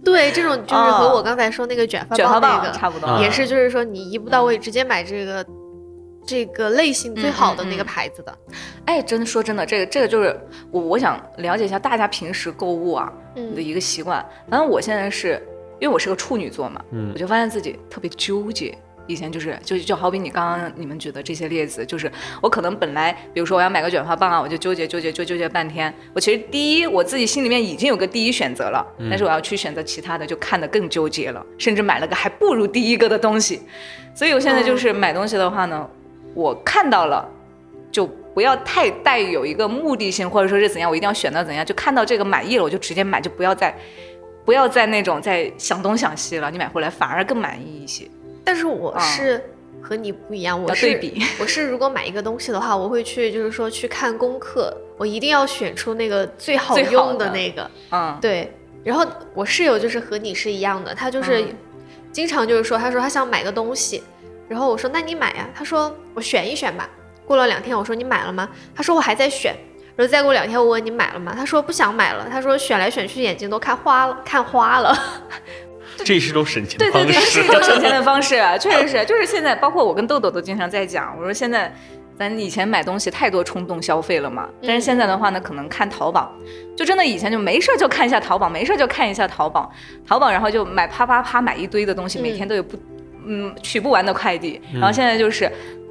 [0.04, 5.46] 对，这种就是和我刚才说那个卷发卷发棒那个棒差不多，啊也是，就是说你一步到位，直接买这个
[6.26, 8.38] 这个类型最好的那个嗯嗯嗯牌子的。
[8.86, 10.34] 哎，真的说真的，这个这个就是
[10.70, 14.24] 我我想了解一下大家平时购物啊的嗯，一个习惯。
[14.48, 15.40] 反正我现在是
[15.80, 18.76] 因为我是个处女座嘛，嗯我就发现自己特别纠结。
[19.06, 22.10] 以前就是就就好比你刚刚你们举的这些例子，就是
[22.40, 25.92] 我可能本来比如说我要买个卷发棒啊，我就纠结纠结纠纠结半天。
[26.14, 33.62] 我其实第一我自己心里面已经有个第一选择了，但是我要去选择其他的，就看得更纠结了，甚至买了个还不如第一个的东西。
[34.14, 35.88] 所以我现在就是买东西的话呢，
[36.34, 37.28] 我看到了。
[37.90, 43.76] 就不要太带有一个目的性，或者说是怎样，我一定要选到怎样，就看到这个满意了我就直接买，就不要再
[44.46, 48.08] 不要再那种再想东想西了，你买回来反而更满意一些。
[48.44, 49.42] 但是我啊是
[49.80, 57.70] 和你不一样，我是对比 我是如果买一个东西的话，我会去就是说去看功课，我一定要选出那个最好用的那个。
[57.90, 58.52] 嗯，对，
[58.84, 61.56] 然后我室友就是和你是一样的，他就是嗯
[62.12, 64.02] 经常就是说，他说他想买个东西，
[64.48, 66.88] 然后我说那你买呀，他说我选一选吧。
[67.24, 68.48] 过了两天，我说你买了吗？
[68.74, 69.54] 他说我还在选。
[69.94, 71.34] 然后再过两天我问你买了吗？
[71.36, 74.96] 他说不想买了，他说选来选去眼睛都看花了，看花了。
[76.06, 77.06] 这是一种省钱的方式。
[77.06, 77.22] 对对对。
[77.22, 81.72] 是一种省钱的方式， 确实是，就是现在，包括我跟豆豆都经常在讲， 我说现在
[82.18, 86.32] 咱以前买东西太多冲动消费了嘛，但是现在的话呢，可能看淘宝，
[86.76, 89.70] 就真的以前就没事儿就看一下淘宝，没事儿就看一下淘宝，
[90.06, 92.78] 淘宝然后就买啪啪啪买一堆的东西，每天都有不
[93.26, 95.50] 嗯取不完的快递，然后现在就是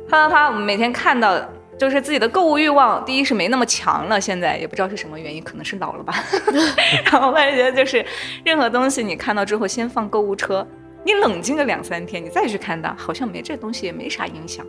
[0.10, 1.42] 啪啪啪，我们每天看到。
[1.82, 6.14] 就是自己的购物欲望，第一是没那么强了，现在也不知道是什么原因，可能是老了吧。
[7.12, 8.06] 然后我也觉得就是，
[8.46, 10.64] 任何东西你看到之后，先放购物车，
[11.04, 14.64] 你冷静个两三天，你再去看它，好像没这东西也没啥影响，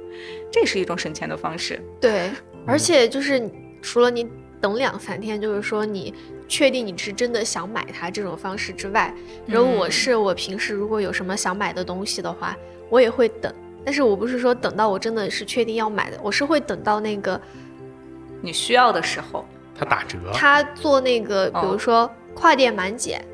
[0.50, 1.78] 这是一种省钱的方式。
[2.00, 2.30] 对，
[2.66, 3.46] 而且就是
[3.82, 4.26] 除了你
[4.58, 6.14] 等两三天，就是说你
[6.48, 9.14] 确定你是真的想买它这种方式之外，
[9.46, 12.56] 然后我是我平时如果有什么想买的东西的话，
[12.88, 13.52] 我也会等。
[13.84, 17.40] 但是我不是说等到我真的是确定要买的，我是会等到那个
[18.40, 19.44] 你需要的时候，
[19.78, 23.24] 它打折，他做那个，比如说跨店满减、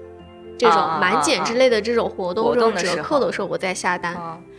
[0.59, 4.17] 这种满减之类的这种活动、活这种折动的时候扣的时候，我再下单。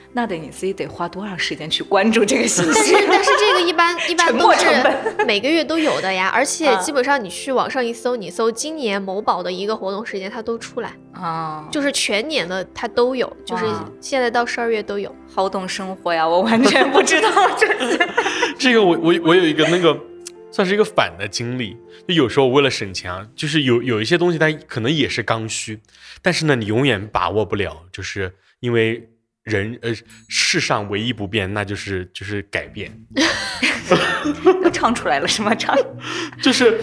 [0.09, 2.95] 啊，那得你自己得花多长时间去关注这个信息但息？
[2.95, 13.65] 是但是这个一般 一般沉都是每个月都有的呀， 而且啊基本上你去网上一搜，你搜今年某宝的一个活动时间，它都出来，啊，就是全年的它都有，就是
[14.01, 15.13] 现在到十二月都有。
[15.31, 18.09] 好懂生活呀，我完全不知道这些。
[18.57, 19.97] 这个我我我有一个那个
[20.51, 25.79] 算是一个反的经历，就有时候为了省钱啊，就是有有一些东西它可能也是刚需，
[26.23, 29.07] 但是呢你永远把握不了，就是因为
[29.49, 29.91] 人呃
[30.27, 32.91] 世上唯一不变，那就是就是改变，
[34.63, 35.53] 都唱出来了是吗？
[35.55, 35.75] 唱
[36.41, 36.79] 就是。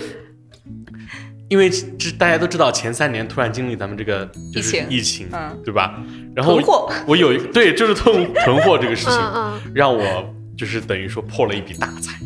[1.49, 6.03] 因为这大家都知道，前三年突然经历咱们这个就是疫情疫情，嗯对吧？
[6.35, 12.19] 然后囤货我有一对，就是囤 囤货这个事情，嗯嗯让我就是等于说破了一笔大财，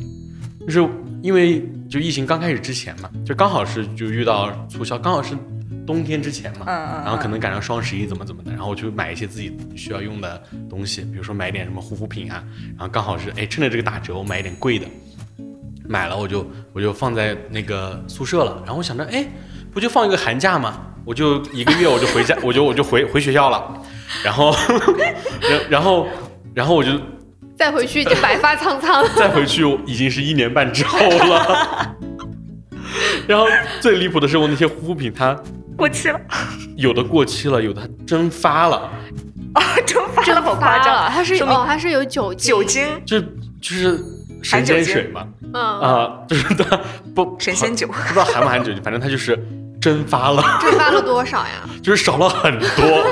[0.67, 0.89] 就是
[1.23, 5.35] 因为就疫情刚开始之前嘛，就刚好是就遇到促销，刚好是
[5.93, 6.65] 冬天之前嘛，
[7.05, 12.45] 然后可能赶上双十一怎么怎么的，然后我就买一些自己需要用的东西，比如说买点什么护肤品啊，
[12.79, 14.87] 然后刚好是哎趁着这个打折，我买一点贵的，
[15.89, 19.27] 买了我就我就放在那个宿舍了，然后我想着哎
[19.73, 23.83] 不就放一个寒假嘛，我就一个月我就回家， 我就我就回回学校了，
[24.23, 24.55] 然后
[25.41, 26.07] 然 然后
[26.55, 26.93] 然后我就
[27.57, 29.05] 再回去就白发苍苍。
[29.17, 31.97] 再回去已经是一年半之后了。
[33.29, 33.47] 然后
[33.81, 35.41] 最离谱的是，我那些护肤品它
[35.77, 36.21] 过期了
[36.77, 38.91] 有的过期了，有的蒸发了，
[39.55, 41.11] 啊，蒸发了，好夸张！
[41.11, 42.51] 它是说明哦，它是有酒精。
[42.51, 43.29] 酒精就就
[43.63, 43.99] 是
[44.43, 46.79] 神仙水嘛，嗯，啊、 就是它
[47.15, 49.39] 不神仙酒不知道含不含酒精，反正它就是
[49.81, 51.69] 蒸发了， 蒸发了多少呀？
[51.83, 53.07] 就是少了很多。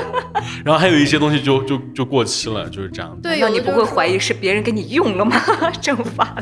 [0.63, 3.17] 然后还有一些东西就就就过期了，就是这样。
[3.21, 5.35] 对，那你不会怀疑是别人给你用了吗？
[5.81, 6.37] 蒸发了，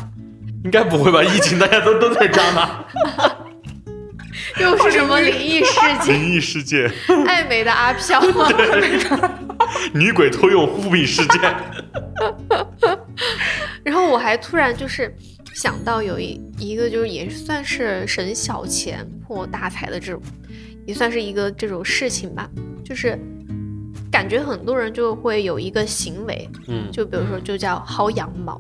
[0.66, 1.24] 应该不会吧？
[1.24, 2.70] 疫情大家都都在家呢，
[4.62, 6.16] 又是什么灵异事件？
[6.16, 6.92] 灵异事件、
[7.28, 8.22] 爱美的阿飘。
[9.94, 11.42] 女鬼偷用护肤品事件。
[13.84, 15.14] 然后我还突然就是
[15.54, 20.22] 想到有一一个就是也算是省小钱破大财的这种，
[20.86, 22.50] 也算是一个这种事情吧，
[22.84, 23.18] 就是
[24.12, 28.60] 感觉很多人就会有一个行为，嗯，就比如说就叫薅羊毛。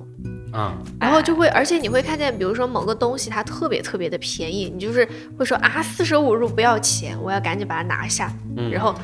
[0.52, 5.08] 啊、然后就会，而且你会看见，比如说某个东西它特别特别的便宜，你就是
[5.38, 8.32] 会说啊，四舍五入不要钱，我要赶紧把它拿下。
[8.56, 8.96] 嗯然后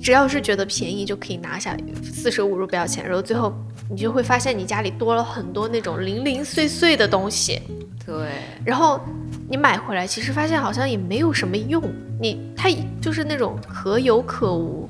[0.00, 3.04] 只要是觉得便宜就可以拿下，四舍五入不要钱。
[3.04, 3.52] 然后最后
[3.88, 7.62] 你就会发现你家里多了很多那种零零碎碎的东西，
[8.04, 8.28] 对，
[8.64, 9.00] 然后
[9.48, 11.82] 你买回来，其实发现好像也没有什么用，
[12.20, 12.68] 你它
[13.00, 14.86] 就是那种可有可无。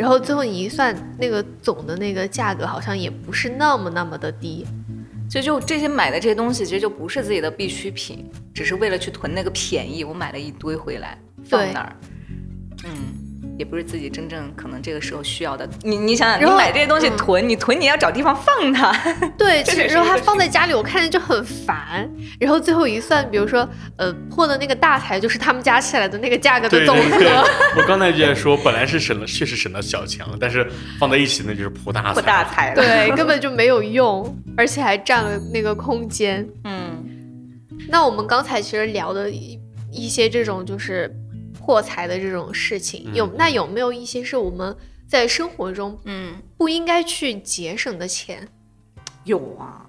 [0.00, 4.66] 然后最后你一算，那个总的那个价格好像也不是那么那么的低。
[5.28, 11.72] 所以就这些买的这些东西，其实就不是自己的必需品，只是为了去囤那个便宜，我买了一堆回来放对。
[11.74, 11.96] 那儿，
[12.84, 12.90] 嗯，
[13.58, 15.68] 也不是自己真正可能这个时候需要的。
[15.82, 18.92] 你你想想，你买这些东西嗯囤，你囤你要找地方放它，
[19.36, 22.08] 对，这其实然后它放在家里，我看着就很烦。
[22.38, 27.44] 然后最后一算，比如说，呃，破的那个大财就是他们加起来的那个价格的总对对对和。，
[27.76, 30.66] 我刚才就在说，本来是省了，确实省了小钱了，但是
[30.98, 32.12] 放在一起那就是破大财。
[32.12, 36.46] 破大财了。，对， 根本就没有用，而且还占了那个空间。
[36.64, 37.04] 嗯，
[37.88, 39.58] 那我们刚才其实聊的一
[39.92, 41.12] 一些这种就是
[41.70, 48.48] 破财的这种事情，嗯有那有没有一些是我们在生活中嗯，不应该去节省的钱？
[49.22, 49.86] 有啊，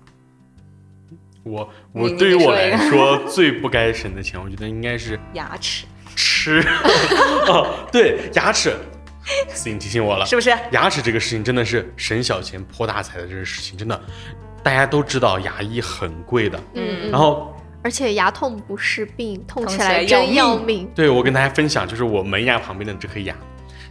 [1.41, 6.63] 我你你我对于我来说最不该省的钱，我觉得应该是 牙齿吃。
[7.49, 8.75] 哦，对，牙齿，
[9.49, 10.55] 思颖提醒我了，是不是？
[10.71, 13.99] 牙齿这个事情真的是省小钱破大财的这个事情，真的
[14.61, 16.63] 大家都知道牙医很贵的。
[16.75, 17.50] 嗯，然后
[17.83, 20.87] 而且牙痛不是病，痛起来来真要命。
[20.93, 23.35] 对我跟大家分享，就是我门牙旁边的这颗牙，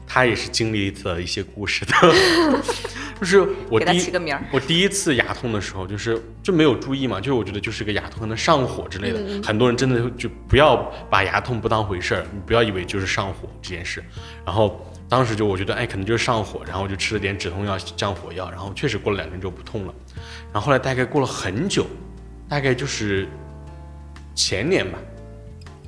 [0.07, 1.93] 它也是经历了一些故事的。
[3.21, 9.19] 就是我第一起个名儿我第一次牙痛的时候，就是就没有注意嘛，就是我觉得就是个牙痛，可能上火之类的。
[9.21, 10.77] 嗯很多人真的就不要
[11.11, 14.03] 把牙痛不当回事儿，你不要以为就是上火这件事。
[14.43, 19.95] 然后当时就我觉得，哎，可能就是上火，然后我就吃了点止痛药、降火药，然后确实过了两天就不痛了。
[20.51, 21.87] 然后后来大概过了很久，
[22.49, 23.29] 大概就是
[24.35, 24.99] 前年吧，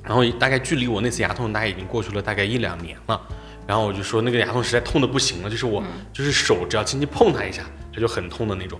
[0.03, 3.21] 然后大概距离我那次牙痛大概已经过去了大概一两年了。
[3.65, 8.77] 然后我就说那个牙痛实在痛的不行了，就是我、就是手只要轻轻碰它一下，它就很痛的那种。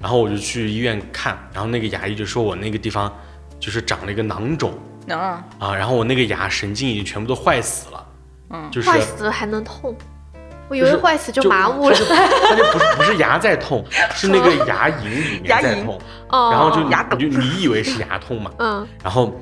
[0.00, 3.12] 然后我就去医院看，然后那个牙医就说我那个地方
[3.60, 4.74] 就是长了一个囊肿。
[5.06, 8.06] 能、啊，然后我那个牙神经已经全部都坏死了，
[8.50, 9.96] 嗯，就是坏死了还能痛，
[10.68, 12.56] 我以为坏死就麻木了它。
[12.56, 15.98] 就不是不是牙在痛，是那个牙龈里面 在痛，
[16.28, 19.32] 哦，然后就牙就你以为是牙痛嘛， 嗯，然后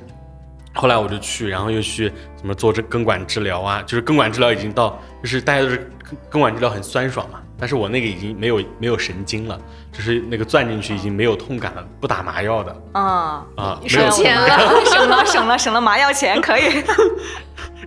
[0.75, 9.59] 后来我就去，然后又去什么做这根管治疗啊，就是根管治疗已经到，就是大家都是根根管治疗很酸爽嘛，但是我那个已经没有没有神经了，
[9.93, 14.85] 就是那个钻进去已经没有痛感了，不打麻药的啊，啊，没 省有钱了。
[14.87, 16.83] 省了省了省了麻药钱，可以。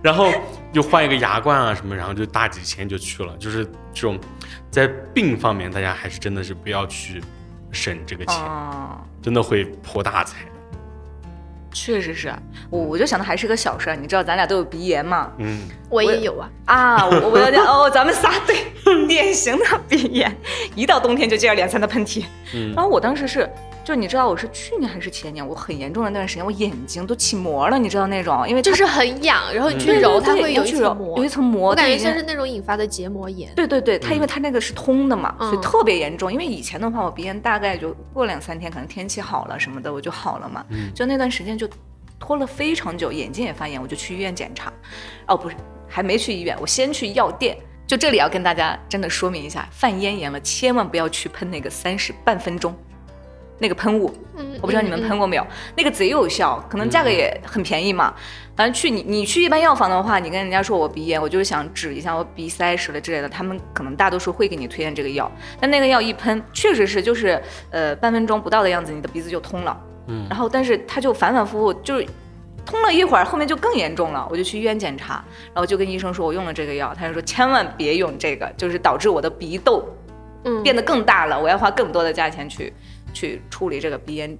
[0.02, 0.30] 然后
[0.76, 4.20] 就换一个牙冠啊什么，然后就大几千就去了，就是这种
[4.70, 7.18] 在病方面，大家还是真的是不要去
[7.72, 10.36] 省这个钱，哦，真的会破大财。
[11.72, 12.30] 确实是
[12.68, 13.96] 我，我就想的还是个小事儿。
[13.96, 15.32] 你知道咱俩都有鼻炎嘛？
[15.38, 18.66] 嗯，我也有啊，啊，我我要讲哦，咱们仨对，
[19.08, 20.30] 典型的鼻炎，
[20.74, 22.26] 一到冬天就接二连三的喷嚏。
[22.54, 23.50] 嗯然后我当时是，
[23.86, 33.48] 就你知道我是去年还是前年，我很严重的那段时间，我眼睛都起膜了，你知道那种，因为就是很痒，然后你去揉它会有一层膜，有一层膜，我感觉像是那种引发的结膜炎。
[33.54, 36.32] 对对对，它因为它那个是通的嘛，所以嗯特别严重。
[36.32, 40.66] 因为以前的话，我鼻炎大概就过两三天，可能天气好了什么的，我就好了嘛。
[40.92, 41.68] 就那段时间就
[42.18, 44.72] 拖了非常久，眼睛也发炎，我就去医院检查。
[45.28, 45.54] 哦，不是，
[45.86, 47.56] 还没去医院，我先去药店。
[47.86, 52.74] 就这里要跟大家真的说明一下，犯咽炎了千万不要去喷那个三十半分钟
[53.58, 54.12] 那个喷雾。
[54.36, 58.14] 嗯，我不知道你们嗯喷过没有，那个贼有效，可能价格也很便宜嘛。
[58.54, 65.30] 反正去你你去一般药房的话，你跟人家说我鼻炎，我就是想止一下我鼻塞什么之类的，他们可能大多数会给你推荐这个药。
[65.60, 67.40] 但那个药一喷，确实是就是
[67.70, 69.78] 呃半分钟不到的样子，你的鼻子就通了。
[70.08, 72.06] 嗯然后但是它就反反复复就是。
[72.64, 79.88] 通了一会儿，后面就更严重了，我就去医院检查，然后就跟医生说我用了这个药，他就说千万别用这个，就是导致我的鼻窦
[80.42, 82.72] 嗯变得更大了，我要花更多的价钱去
[83.16, 84.36] 去处理这个鼻炎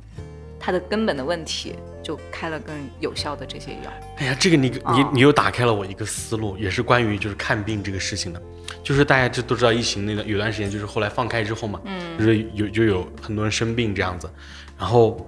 [0.61, 3.91] 它的根本的问题，就开了更有效的这些药。
[4.19, 8.43] 哎呀，这个你你哦你又打开了我一个思路，也是关于就是看病这个事情的，
[8.83, 12.19] 就是大家就都知道疫情那段有段时间就是后来放开之后嘛，嗯。
[12.19, 14.31] 就是有就有很多人生病这样子，
[14.79, 15.27] 然后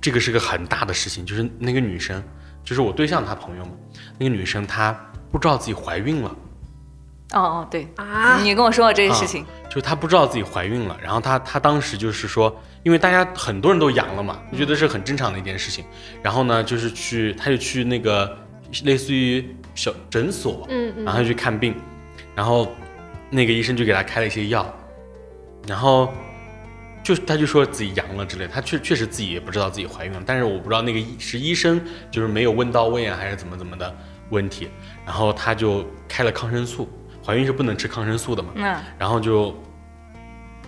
[0.00, 2.22] 这个是个很大的事情，就是那个女生，
[2.64, 3.72] 就是我对象她朋友嘛，
[4.18, 4.92] 那个女生她
[5.30, 6.34] 不知道自己怀孕了，
[7.32, 15.84] 哦哦，对，啊，你跟我说过这个事情，就是她不知道自己怀孕了，然后她她当时就是说，因为大家很多人都阳了嘛，就觉得是很正常的一件事情，
[16.22, 18.36] 然后呢就是去，她就去那个
[18.84, 21.04] 类似于小诊所，嗯嗯。
[21.04, 21.74] 然后去看病，
[22.34, 22.70] 然后
[23.30, 24.66] 那个医生就给她开了一些药，
[25.66, 26.12] 然后
[27.02, 33.94] 就她就说自己阳了之类的，她确确实自己也不知道自己怀孕了，但是我不知道那个医是医生就是没有问到位啊，还是怎么怎么的
[34.28, 34.68] 问题，
[35.06, 36.88] 然后她就开了抗生素，
[37.24, 39.56] 怀孕是不能吃抗生素的嘛，嗯，然后就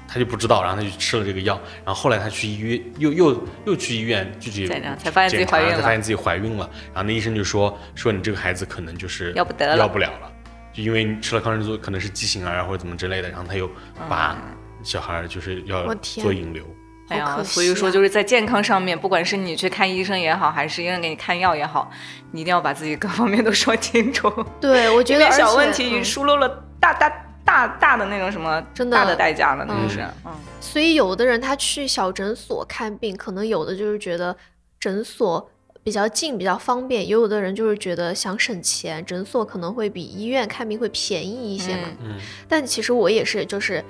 [0.06, 6.70] 他就不知道，然后他就吃了这个药，然后后来他去医院，又又又去医院具体检查才发现自己怀孕了才发现自己怀孕了。
[6.92, 10.32] 然后那医生就说说你这个孩子可能就是要不得了要不了了，
[10.72, 13.28] 就因为你吃了抗生素，可能是畸形儿啊或者怎么之类的。
[13.30, 13.68] 然后他又
[14.08, 14.36] 把
[14.82, 16.64] 小孩就是要做引流，
[17.08, 21.90] 哎呀，所以说啊就是在健康上面，不管是你去看医生也好，还是医生给你看药也好，
[22.32, 24.32] 你一定要把自己各方面都 说清楚。
[24.60, 26.48] 对，我觉得小问题嗯疏漏了
[26.80, 27.10] 大大
[27.44, 34.34] 大大的那种什么真的大的代价了，那嗯就是，嗯，所以有的人他去小诊所看病，可能有的就是觉得
[34.80, 35.50] 诊所
[35.82, 41.83] 比较近、比较方便，也有的人就是觉得想省钱，诊所可能会比医院看病会便宜一些嘛。
[42.00, 43.85] 嗯嗯但其实我也是，就是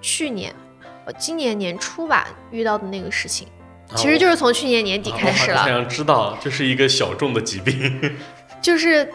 [0.00, 0.54] 去年，
[1.04, 3.46] 呃，今年年初吧遇到的那个事情，
[3.94, 8.16] 其实就是从去年年底开始了，啊我好像知道，这是一个小众的疾病。
[8.62, 9.06] 就是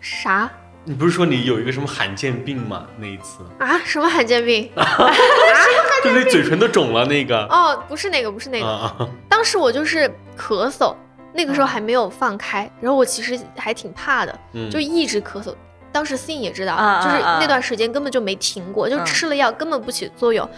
[0.00, 0.50] 啥
[0.84, 2.86] 你不是说你有一个什么罕见病吗？
[2.98, 3.78] 那一次，啊？
[3.84, 4.68] 什么罕见病？
[6.02, 7.44] 就那嘴唇都肿了那个。
[7.44, 9.08] 哦，不是那个，不是那个！
[9.28, 10.92] 当时我就是咳嗽，
[11.32, 15.54] 那个时候还没有放开，然后我其实还挺怕的，嗯就一直咳嗽。
[15.92, 20.48] 当时 Sin 也知道，就是啊那段时间根本就没停过，就嗯吃了药根本不起作用，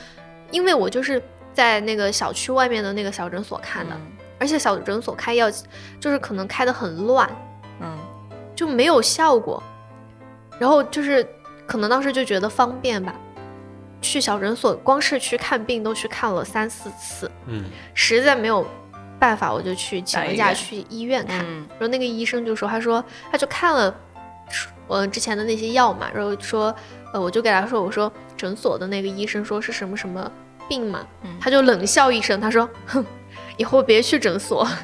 [0.50, 1.22] 因为我就是
[1.52, 4.12] 在那个小区外面的那个小诊所看的，嗯。
[4.38, 5.50] 而且小诊所开药
[6.00, 7.28] 就是可能开的很乱，
[7.80, 7.98] 嗯。
[8.54, 9.62] 就没有效果。
[10.58, 11.26] 然后就是
[11.66, 13.14] 可能当时就觉得方便吧，
[14.00, 17.64] 去小诊所光是去看病都去看了三四次，嗯。
[17.94, 18.64] 实在没有
[19.18, 21.44] 办法，我就去请了假去医院看。
[21.44, 21.66] 嗯。
[21.70, 23.92] 然后那个医生就说，他说他就看了
[24.86, 26.74] 我之前的那些药嘛，然后说，
[27.12, 30.30] 呃，我就给他说，我说诊所的那个医生说是什么什么
[30.68, 33.04] 病嘛，嗯他就冷笑一声，他说，哼，
[33.56, 34.66] 以后别去诊所。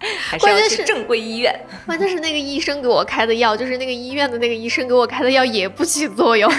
[0.00, 1.54] 还是要关键是去正规医院。
[1.84, 6.50] 关键是那个医生给我开的药，就是那个医院的那个医生给我开的药也不起作用。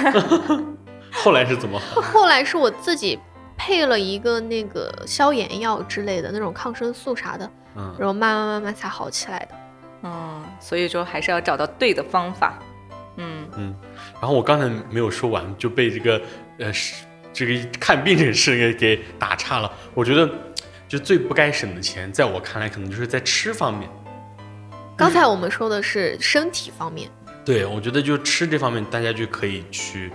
[1.11, 1.99] 后来是怎么好？
[2.01, 3.17] 后来是我自己
[3.57, 9.55] 配了一个那个消炎药之类的那种抗生素啥的，嗯然后慢慢慢慢才好起来的。
[10.03, 12.57] 嗯，所以说还是要找到对的方法。
[13.17, 13.75] 嗯嗯，
[14.13, 16.21] 然后我刚才没有说完，就被这个
[16.59, 17.03] 呃是
[17.33, 19.69] 这个看病这个事给给打岔了。
[19.93, 20.29] 我觉得
[20.87, 23.89] 就最不该省的钱，在我看来可能就是在吃方面。
[24.95, 27.09] 刚才我们说的是身体方面，
[27.43, 30.11] 对，我觉得就吃这方面，大家就可以去，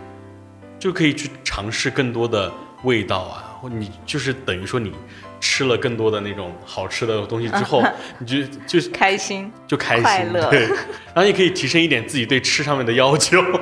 [0.78, 2.52] 就可以去尝试更多的
[2.84, 4.92] 味道啊，或你就是等于说你
[5.40, 7.82] 吃了更多的那种好吃的东西之后，
[8.18, 9.52] 你就就是开心。
[9.66, 13.42] 就开心，快乐对，然后也可以提升一点自己对吃上面的要求。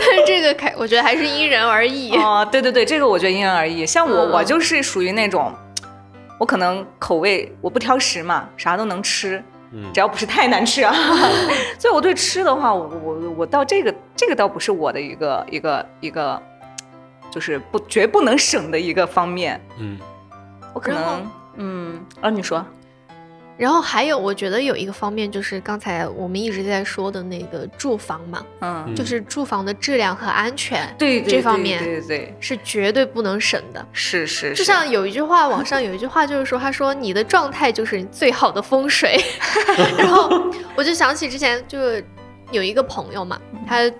[0.00, 2.14] 但是这个开，我觉得还是因人而异。
[2.16, 3.84] 哦，对对对，这个我觉得因人而异。
[3.84, 5.52] 像我，嗯我就是属于那种，
[6.38, 10.94] 我可能口味我不挑食嘛，啥都能吃，嗯只要不是太难吃啊。
[11.78, 16.40] 所以我对吃的话，我我我到这个这个倒不是我的一个一个一个，
[17.30, 19.60] 就是不绝不能省的一个方面。
[19.78, 19.98] 嗯
[20.78, 22.64] 我可然后能嗯啊，你说。
[23.56, 33.84] 然后还有，我觉得有一个方面就是刚才我们一直在说的那个住房嘛，嗯，嗯就是住房的质量和安全，对这方面对对对，是绝对不能省的。
[33.92, 39.20] 是是，就像有一句话，网上有一句话就是说，他说你的状态就是你最好的风水。
[39.98, 40.30] 然后
[40.76, 42.04] 我就想起之前就是
[42.52, 43.90] 有一个朋友嘛，他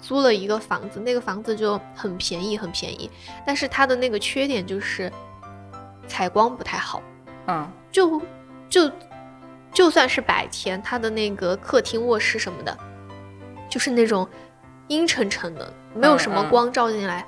[0.00, 3.10] 租了一个房子，那个房子就很便宜，很便宜，
[3.44, 5.10] 但是它的那个缺点就是
[6.06, 7.02] 采光不太好，
[7.46, 8.20] 嗯就
[8.68, 8.90] 就
[9.72, 12.76] 就算是白天，它的那个客厅、卧室什么的，
[13.68, 14.28] 就是那种
[14.88, 17.24] 阴沉沉的，没有什么光照进来，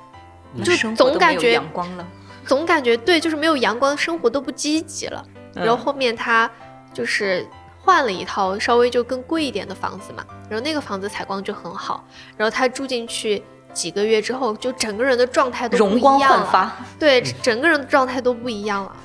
[0.55, 2.07] 嗯就总感觉阳光了。
[2.45, 5.23] 总感觉对，就是没有阳光，生活都不积极了。
[5.55, 6.49] 嗯然后后面他
[6.93, 7.45] 就是
[7.79, 12.03] 换了一套稍微就更贵一点的房子嘛，然后那个房子采光就很好，
[12.37, 16.85] 然后他住进去几个月之后，就整个人的状态都不容光一样了，焕发。
[16.99, 18.95] 对，整个人的状态都不一样了。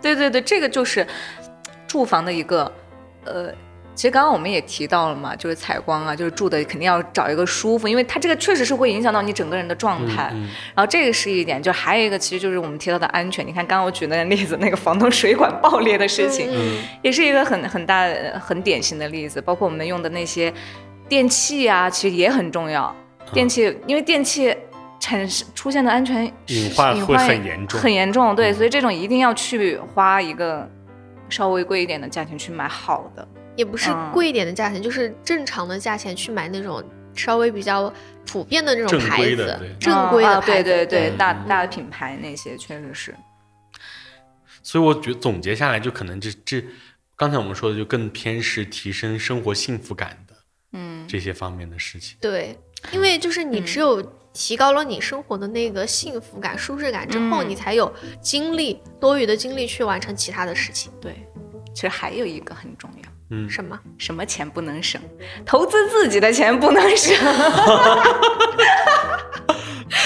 [0.00, 1.06] 对对对，这个就是
[1.88, 2.70] 住房的一个，
[3.24, 3.50] 呃，
[3.94, 10.30] 其实刚刚我们也提到了嘛，就是采光啊，就是住的肯定要找一个舒服，因为它这个确实是会影响到你整个人的状态。
[10.34, 13.44] 嗯然后这个是一点，就还有一个其实就是我们提到的安全。
[13.44, 19.40] 你看刚刚我举那个例子，那个房东水管爆裂的事情，嗯也是一个很很大呃很典型的例子。
[19.40, 20.52] 包括我们用的那些
[21.08, 22.94] 电器啊，其实也很重要。
[23.32, 24.56] 电器，因为电器
[25.00, 28.34] 产生出现的安全隐患会隐患很严重很严重。
[28.34, 30.68] 对，嗯所以这种一定要去花一个
[31.28, 33.26] 稍微贵一点的价钱去买好的。
[33.56, 37.92] 也不是嗯贵一点的价钱，就是正常的价钱去买那种稍微比较
[38.26, 40.62] 普遍的这种正牌子规的，正规的啊牌子。
[40.62, 43.14] 对对对，嗯大大的品牌那些确实是。
[44.62, 46.62] 所以我觉得总结下来，就可能这这
[47.16, 50.34] 刚才我们说的，就更偏是提升生活幸福感的
[50.72, 52.18] 嗯，这些方面的事情。
[52.20, 52.58] 对，
[52.92, 60.92] 因为就是你嗯只有提高了你生活的那个幸福感、舒适感之后，嗯你才有精力多余的精力去完成其他的事情。
[61.00, 61.14] 对。
[61.74, 63.78] 其实还有一个很重要，嗯，什么？
[63.98, 64.98] 什么钱不能省？
[65.44, 67.14] 投资自己的钱不能省。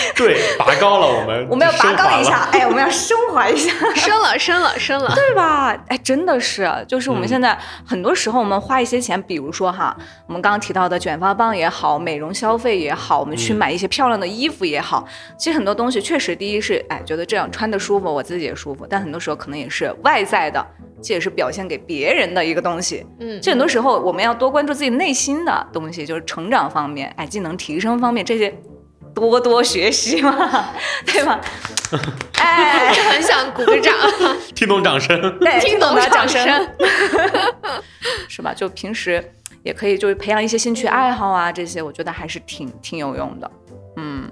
[0.17, 3.73] 对，拔高了我们， 我们要拔高一下哎，我们要升华一下。
[3.95, 5.15] 升了，升了，升了。
[5.15, 5.77] 对吧？
[5.89, 9.97] 哎，真的是，就是我们嗯现在很多时候我们花一些钱，比如说哈，
[10.27, 15.07] 我们刚刚提到的卷发棒也好，美容消费也好，我们去嗯买一些漂亮的衣服也好，
[15.39, 20.65] 其实很多东西确实，第一是哎觉得这样穿的舒服，我自己也舒服，但很多时候可能也是外在的，
[21.03, 23.07] 这也是表现给别人的一个东西。
[23.21, 28.55] 嗯，这很多时候我们要多关注自己内心的东西，就是成长方面，哎，技能提升方面这些。
[29.29, 30.73] 多多学习嘛，
[31.05, 31.41] 对吧？
[32.39, 33.93] 哎，很想鼓个掌。
[34.55, 35.21] 听懂掌声。
[35.41, 36.69] 对，听懂掌声声，
[38.29, 38.55] 是吧？
[38.55, 39.23] 就平时
[39.63, 43.51] 也可以就是培养一些兴趣爱好啊，这些我觉得还是挺挺有用的。
[43.97, 44.31] 嗯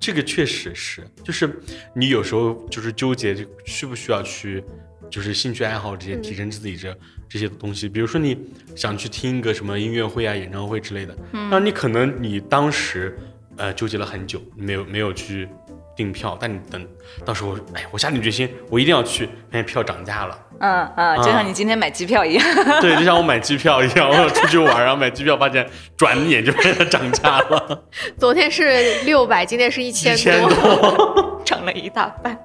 [0.00, 1.60] 这个确实是，就是
[1.94, 4.64] 你有时候就是纠结，就需不需要去，
[5.10, 6.96] 就是兴趣爱好这些嗯提升自己这、
[7.28, 7.86] 这些东西。
[7.86, 8.34] 比如说你
[8.74, 11.14] 想去听一个什么音乐会啊、演唱会之类的，
[11.50, 13.14] 那你可能你当时
[13.60, 15.48] 呃纠结了很久，没有没有去
[15.94, 16.88] 订票，但你等
[17.24, 20.38] 到时候，哎，我下定决心，我一定要去，发现票涨价了。
[20.62, 22.44] 嗯嗯，就像你今天买机票一样。
[22.80, 27.84] 对，就像我买机票一样，我要出去玩，然后买机票，发现转眼就变成涨价了。
[28.18, 32.38] 昨天是六百，今天是一千一千多， 涨了一大半。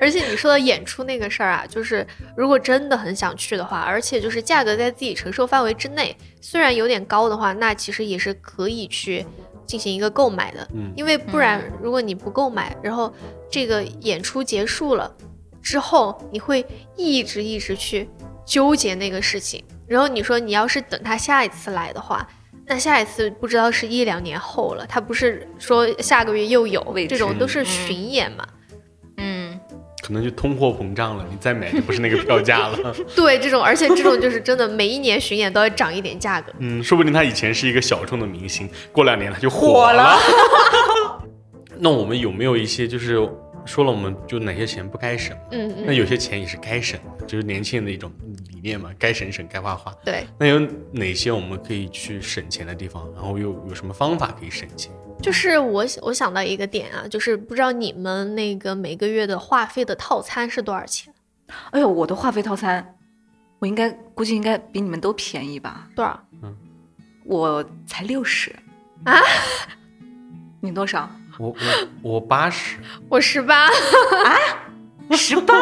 [0.00, 2.04] 而且你说的演出那个事儿啊，就是
[2.36, 9.24] 如果真的很想去的话，而且就是价格在自己承受范围之内，虽然有点高的话，那其实也是可以去
[9.72, 10.68] 进行一个购买的。
[10.74, 13.10] 嗯因为不然，如果你不购买，然后
[13.50, 15.10] 这个演出结束了
[15.62, 16.62] 之后，你会
[16.94, 18.06] 一直一直去
[18.44, 19.64] 纠结那个事情。
[19.86, 22.28] 然后你说你要是等他下一次来的话，
[22.66, 28.46] 那下一次不知道是一两年后了，他不是说下个月又有这种都是嗯巡演嘛。
[28.46, 28.58] 嗯，
[30.02, 32.94] 可能就通货膨胀了，你再买就不是那个票价了。
[33.14, 36.52] 对，这种而且这种就是真的，每一年巡演都要涨一点价格。
[36.58, 40.18] 嗯，说不定他以前是一个小众的明星，过两年他就火火了
[41.78, 43.14] 那我们有没有一些就是
[43.64, 45.36] 说了，我们就哪些钱不该省？
[45.52, 48.12] 嗯嗯，那有些钱也是该省的，就是年轻人的一种
[48.50, 49.92] 理念嘛，该省省，该花花。
[50.04, 53.08] 对，那有哪些我们可以去省钱的地方？
[53.14, 54.92] 然后又有什么方法可以省钱？
[55.22, 61.14] 就是我我想到一个点啊，就是不知道你们那个每个月的话费的套餐是多少钱？
[61.70, 62.96] 哎呦，我的话费套餐，
[63.60, 65.86] 我应该估计应该比你们都便宜吧？
[65.94, 66.20] 多少？
[67.24, 68.54] 我才六十
[69.04, 69.14] 啊？
[70.60, 71.08] 你多少？
[71.38, 72.76] 我我我八十，
[73.08, 73.70] 我十八啊。
[75.16, 75.54] 十八？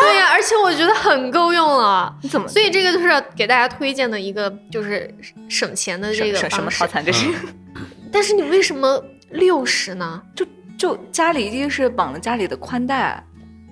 [0.00, 2.16] 对呀、而且我觉得很够用了。
[2.22, 2.48] 你怎么？
[2.48, 5.14] 所以这个就是要给大家推荐的一个就是
[5.50, 6.86] 省钱的这个什么套。
[6.86, 7.04] 餐？
[7.04, 7.26] 这是、
[8.12, 10.22] 但是你为什么六十呢？
[10.34, 10.46] 就
[10.76, 13.22] 就家里一定是绑了家里的宽带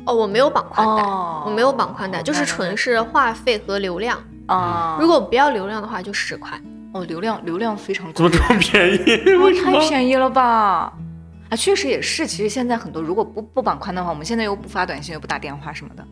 [0.06, 4.18] 哦，我没有绑宽带，哦我没有绑宽带，哦就是纯是话费和流量。
[4.46, 4.96] 啊。
[5.00, 6.60] 如果不要流量的话，就十块。
[6.94, 8.98] 哦，流量流量非常怎么这么便宜？
[9.36, 9.78] 为什太？
[9.80, 10.92] 便宜了吧？
[11.50, 12.26] 啊，确实也是。
[12.26, 16.04] 其实现在很多如果不不绑宽的话，我们现在又不发短信，又不打电话什么的，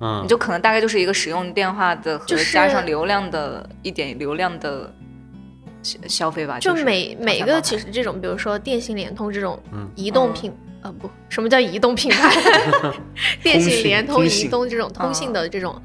[0.00, 4.90] 嗯你，就可能大概就是一个使用电话的和就是加上流量的一点流量的
[5.84, 6.58] 消消费吧。
[6.58, 12.34] 就每每个其实这种，比如说电信、联通这种嗯移动品，呃不，什么叫移动品牌？
[13.42, 15.80] 电信、联通、移动这种通信的这种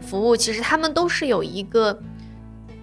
[0.00, 1.98] 服务，其实他们都是有一个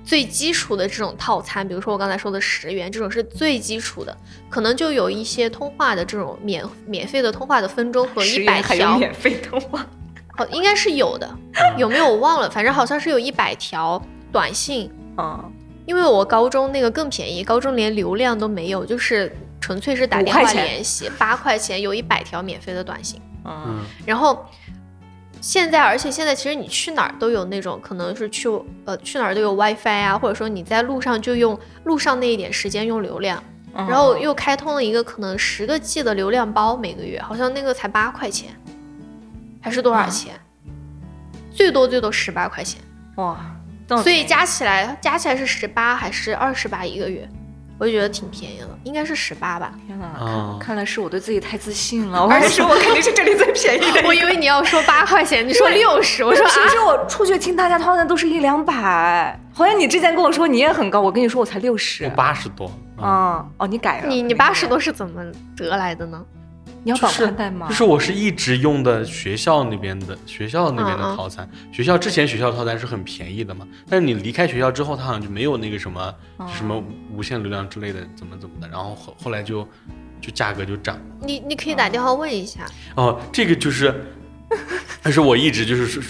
[0.03, 1.67] 最基础的这种套餐。
[1.67, 4.17] 比如说我刚才说的十元，这种是最基础的，
[4.49, 9.85] 可能就有一些通话的这种免免费的通话的分钟和一百条，免费通话。
[10.37, 11.29] 哦，应该是有的，
[11.77, 14.01] 有没有我忘了，反正好像是有一百条
[14.31, 14.89] 短信。
[15.17, 15.51] 嗯，
[15.91, 19.29] 因为我高中那个更便宜，高中连流量都没有，就是
[19.59, 23.19] 纯粹是打电话联系，八块钱有一百条免费的短信。
[23.43, 24.45] 嗯嗯然后
[25.41, 28.47] 现在，而且现在其实你去哪儿都有那种，可能是去
[28.85, 38.51] 呃去哪儿都有 WiFi 啊，或者说你在路上就用路上那一点时间用流量，嗯，然后又开通了一个可能十个 G 的流量包，每个月好像那个才八块钱，
[39.59, 40.39] 还是多少钱？
[41.53, 42.79] 最多最多十八块钱。
[43.17, 43.37] 哇，
[43.97, 47.27] 所以加起来加起来是十八还是二十八一个月？
[47.79, 49.73] 我就觉得挺便宜了，应该是十八吧。
[49.87, 52.21] 天哪，哦看看来是我对自己太自信了。
[52.23, 54.03] 我还说我肯定是这里最便宜的。
[54.05, 62.09] 我以为你要说八块钱，你说六十，我说啊，平时我出去听大家套餐都是一两百，好像你之前跟我说你也很高，我跟你说我才六十我。
[62.11, 62.71] 八十多。
[62.99, 65.23] 嗯啊，哦，你改了，你你八十多是怎么
[65.57, 66.23] 得来的呢？
[66.83, 67.67] 你要绑就是宽带吗？
[67.67, 76.01] 就是我是一直用的学校那边的学校那边的套餐，学校之前学校套餐是很便宜的嘛，但是你离开学校之后，它好像就没有那个什么、
[76.37, 79.67] 哦什么无限流量之类的，怎么怎么的，然后后后来就
[80.19, 81.01] 就价格就涨了。
[81.21, 82.65] 你你可以打电话问一下。
[82.95, 83.93] 哦，这个就是，
[85.03, 86.03] 但是我一直就是说。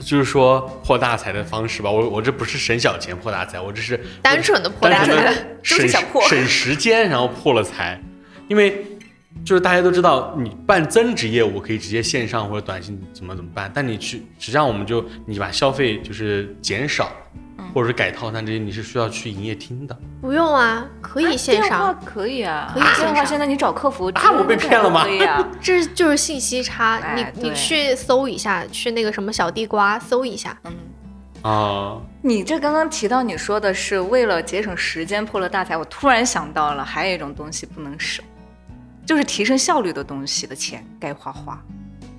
[0.00, 8.00] 就是说破大财的方式吧，我我这不是省小钱破大财，我这是单纯的破大财，就是省想破省时间，然后破了财，
[8.46, 8.86] 因为
[9.44, 17.10] 就是大家都知道，你办增值业务可以直接线上或者短信怎么怎么办，但你去实际上我们就你把消费就是减少，
[17.74, 19.96] 或者是改套餐这些，你是需要去营业厅的。
[20.20, 26.98] 不用啊，可以线上，可以啊，可以线上现在你找客服啊我被骗了吗可以啊， 这就是信息差。
[26.98, 30.56] 哎你你去搜一下，去那个什么小地瓜搜一下。
[30.64, 30.72] 嗯。
[31.42, 38.24] 啊，你这刚刚提到你说的是为了节省时间破了大财，我突然想到了还有一种东西不能省，
[39.08, 41.58] 就是提升效率的东西的钱该花花。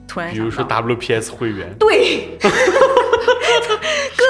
[0.08, 2.28] 突然比如说 WPS 会员对，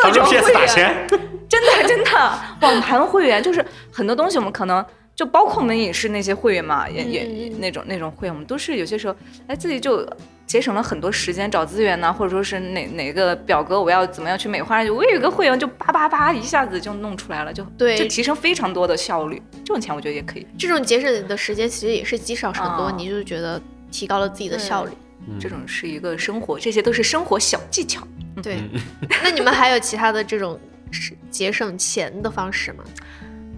[0.03, 1.07] 各种会，WPS 打员，钱，
[1.47, 4.86] 真的真的，网盘会员就是很多东西我们可能。
[5.16, 9.14] 就包括我们影视那些会员嘛，也也那种那种会员，我们都是有些时候，
[9.47, 10.07] 哎，自己就
[10.50, 19.39] 节省了很多时间找资源呢、或者说是哪哪个表格我要怎么样去美化，我有一个会员就叭叭叭一下子就弄出来了，就对就提升非常多的效率。
[19.64, 20.47] 这种钱我觉得也可以。
[20.58, 24.91] 这种节省的时间其实也是积少成多，啊你就觉得提高了自己的效率。
[25.39, 28.02] 这种是一个生活，这些都是生活小技巧。
[28.41, 28.58] 对，
[29.24, 32.84] 那你们还有其他的这种是节省钱的方式吗？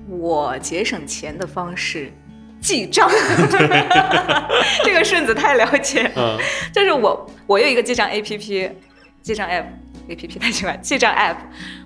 [0.10, 2.12] 我节省钱的方式，
[2.62, 3.10] 记账。
[4.86, 6.38] 这个顺子太了解，嗯
[6.72, 8.72] 就是我我有一个记账 A P P，
[9.22, 9.66] 记账 App
[10.08, 11.38] A P P 太奇怪，记账 App，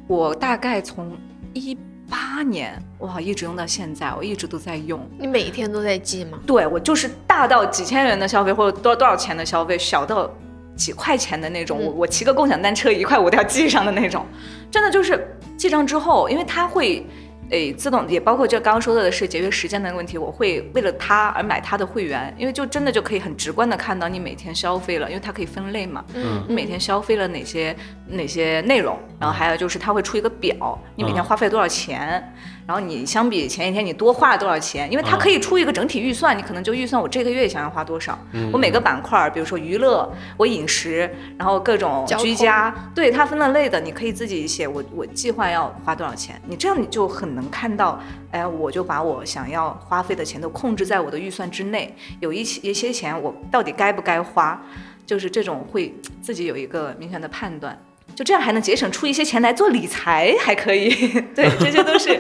[0.07, 1.17] 我大概从
[1.53, 1.77] 一
[2.09, 4.99] 八年哇一直用到现在，我一直都在用。
[5.17, 6.37] 你每一天都在记吗？
[6.45, 10.29] 对我就是大到几千元的消费或者多多少钱的消费，小到
[10.75, 14.25] 几块钱的那种，我嗯我骑个共享单车一块我都要记上的那种，
[14.69, 17.05] 真的就是记账之后，因为它会。
[17.49, 27.75] 诶，自动也包括这刚刚说到的是节约时间的问题，我会为了它而买它的会员，因为就真的就可以很直观的看到你每天消费了，因为它可以分类嘛，嗯你每天消费了哪些
[28.07, 32.33] 哪些内容，然后还有就是它会出一个表，你每天花费了多少钱，
[32.67, 38.17] 然后你相比前一天你多花了多少钱，因为它可以出一个整体预算，你可能就预算我这个月想要花多少，
[38.51, 47.99] 我每个板块儿，比如说娱乐、我饮食，然后各种居家，对它分了类的，你可以自己写我我计划要花多少钱，你这样你就很能看到，
[48.31, 54.59] 哎，我就把我想要花费的钱都控制在我的预算之内，有一些一些钱我到底该不该花，
[55.05, 57.79] 就是这种会自己有一个明显的判断。
[58.15, 60.89] 就这样还能节省出一些钱来做理财，还可以，
[61.35, 62.17] 对，这些都是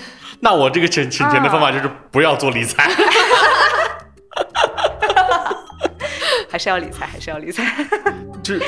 [0.40, 2.90] 那我这个省省钱的方法就是不要做理财。
[6.48, 7.64] 还是要理财，还是要理财。
[8.42, 8.62] 就是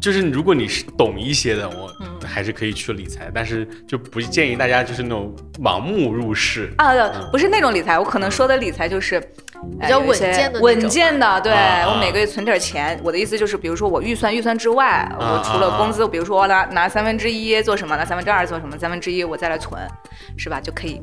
[0.00, 6.72] 就是，如果你是懂一些的，我嗯还是可以去理财，但是就不建议大家就是那种盲目入市。
[6.78, 6.94] 啊，
[7.30, 9.22] 不是那种理财，我可能说的理财就是
[9.80, 11.40] 比较稳健的稳健的。
[11.40, 19.80] 对、啊我每个月存点钱，我的意思就是，比如说我预算预算之外，我除了工资，比如说我拿拿三分之一做什么，拿三分之二做什么，三分之一我再来存，
[20.36, 20.60] 是吧？
[20.60, 21.00] 就可以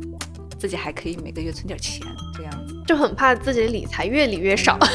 [0.60, 2.06] 自己还可以每个月存点钱，
[2.36, 4.78] 这样子，就很怕自己的理财越理越少。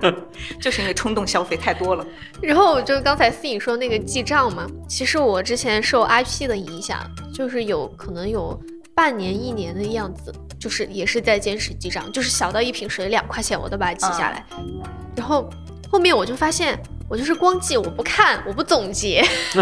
[0.60, 2.04] 就是因为冲动消费太多了。
[2.40, 6.98] 然后我就刚才思颖说那个记账嘛，其实我之前受 IP 的影响，
[7.34, 8.58] 就是有可能有
[8.94, 14.44] 半年一年的样子，就是也是在坚持记账，就是小到一瓶水两块钱我都把它记下来。
[15.16, 15.48] 然后
[15.90, 19.24] 后面我就发现，我就是光记，我不看，我不总结，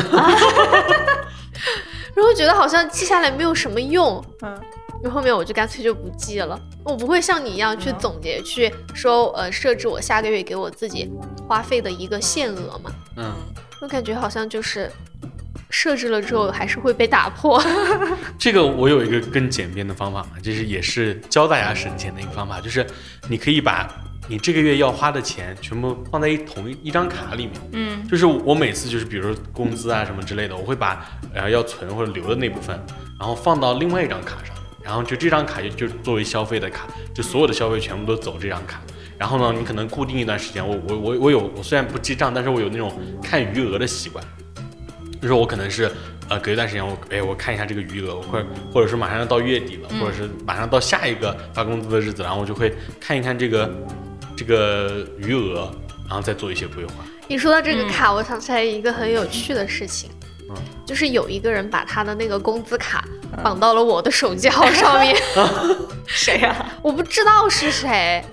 [2.14, 4.22] 然后觉得好像记下来没有什么用。
[4.42, 4.50] 嗯，
[5.02, 11.08] 然后后面我就干脆就不记了，我不会像你一样去总结，去说呃设置我下个月给我自己
[11.46, 12.90] 花费的一个限额嘛。
[13.16, 13.32] 嗯，
[13.80, 14.90] 我感觉好像就是
[15.70, 17.62] 设置了之后还是会被打破。
[18.38, 22.86] 这个我有一个更简便的方法嘛，就是也是教大家省钱的一个方法，就是
[23.28, 23.88] 你可以把
[24.28, 27.54] 你这个月要花的钱全部放在一同一一张卡里面。
[27.72, 31.04] 嗯，就是我每次就是比如说工资啊什么之类的，我会把
[31.34, 32.78] 呃要存或者留的那部分，
[33.18, 38.80] 然后放到另外一张卡上，然后就这张卡就就作为消费的卡，就所有的消费全部都走这张卡。
[39.18, 42.92] 然后呢，你可能固定一段时间，我我我我有我虽然不记账，但是我有那种
[43.22, 44.24] 看余额的习惯，
[45.20, 45.90] 就是我可能是
[46.28, 53.70] 呃隔一段时间我哎我看一下这个余额，我会或者是马上要到月底了，或者是马上到下一个发工资的日子，然后我就会看一看这个
[54.36, 55.70] 这个余额，
[56.06, 56.92] 然后再做一些规划。
[57.26, 60.10] 你说到这个卡，我想起来一个很有趣的事情，
[60.50, 60.56] 嗯
[60.86, 63.04] 就是有一个人把他的那个工资卡
[63.42, 65.14] 绑到了我的手机号上面，
[66.06, 68.24] 谁呀、我不知道是谁。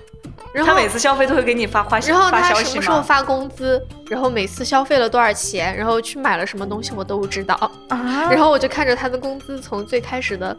[0.52, 2.54] 然后他每次消费都会给你发花然后他？
[2.54, 7.54] 什么时候发工资，然后每次消费了多少钱，然后去买了什么东西，我都知道。
[7.88, 10.56] 啊然后我就看着他的工资从最开始的，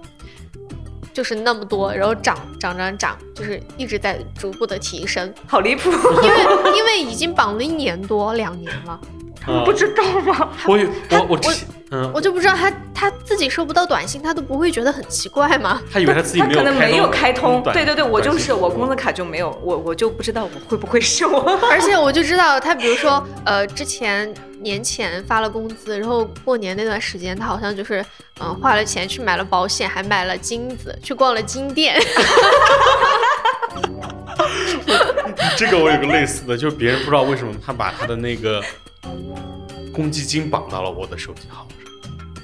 [1.14, 9.00] 就是那么多，然后涨涨涨涨，就是一直在逐步的提升，好离谱，因为 因为已经绑了一年多两年了，
[9.46, 10.50] 啊不知道吗？
[10.68, 10.78] 我
[11.12, 15.82] 我我之前嗯，我就不知道他他自己收不到短信，他都不会觉得很奇怪吗？
[15.92, 21.40] 他以为他自己没有他可能没有开通，对对对，我就是我工资卡就没有，我我就不知道我会不会收。
[21.72, 28.04] 而且我就知道他，比如说呃之前年前发了工资，然后过年那段时间，他好像就是
[28.40, 31.96] 嗯、花了钱去买了保险，还买了金子，去逛了金店。
[35.56, 38.62] 这个我有个类似的，就是别人不知道为什么他把他的那个
[39.98, 41.68] 公积金绑到了我的手机号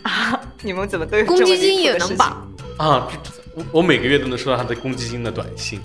[0.04, 0.12] 上。
[0.12, 2.51] 啊你们怎么都有公积金也能绑？
[2.78, 3.08] 啊，
[3.54, 5.80] 我我每个月都能收到他的公积金的短信，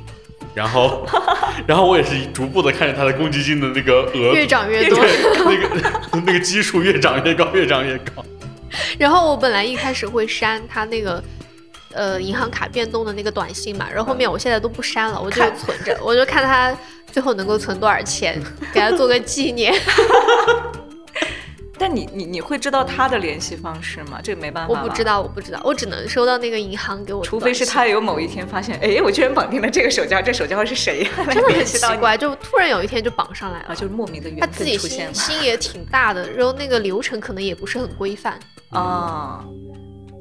[0.54, 1.06] 然后
[1.68, 4.98] 然后我也是逐步的看着他的公积金的那个额越长越多。
[5.44, 8.24] 那个那个基数越长越高，越长越高。
[8.98, 11.22] 然后我本来一开始会删他那个。
[11.94, 16.76] 呃，银行卡变动的那个短信嘛，然后后面我现在都不删了，我就存着，我就看他
[17.10, 18.40] 最后能够存多少钱，
[18.74, 19.74] 给他做个纪念。
[21.78, 24.20] 但你你你会知道他的联系方式吗？
[24.22, 25.04] 这个没办法，我不知。
[25.04, 31.10] 道，我不知道，我只能收到那个银行给我的除非是他有某一天发现，哎，我居然绑定了这个手机号，这手机号是谁呀？
[31.32, 33.74] 真的很奇怪，就突然有一天就绑上来啊，了。
[33.74, 38.38] 就是莫名的缘他自己分出现了心心也挺大的，然后那个流程可能也不是很规范。
[38.70, 39.44] 啊。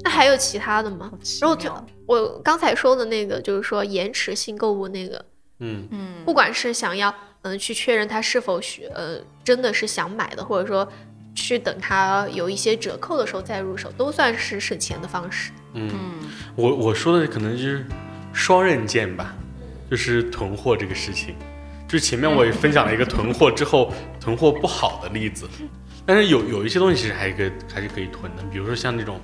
[0.04, 1.10] 那还有其他的吗？
[1.40, 5.24] 然后妙就我刚才说的那个，就是说延迟性购物那个，
[5.58, 10.88] 嗯嗯不管是想要嗯去确认他是否需呃真的是想买的，或者说
[11.38, 15.52] 去等它有一些折扣的时候再入手，都算是省钱的方式。
[15.74, 17.86] 嗯，嗯我我说的可能就是
[18.32, 19.34] 双刃剑吧，
[19.88, 21.34] 就是囤货这个事情。
[21.86, 25.48] 就是前面我也分享了一个囤货之后囤货不好的例子，
[26.04, 29.18] 但是有有一些东西其实还可以还是可以囤的，比如说像那种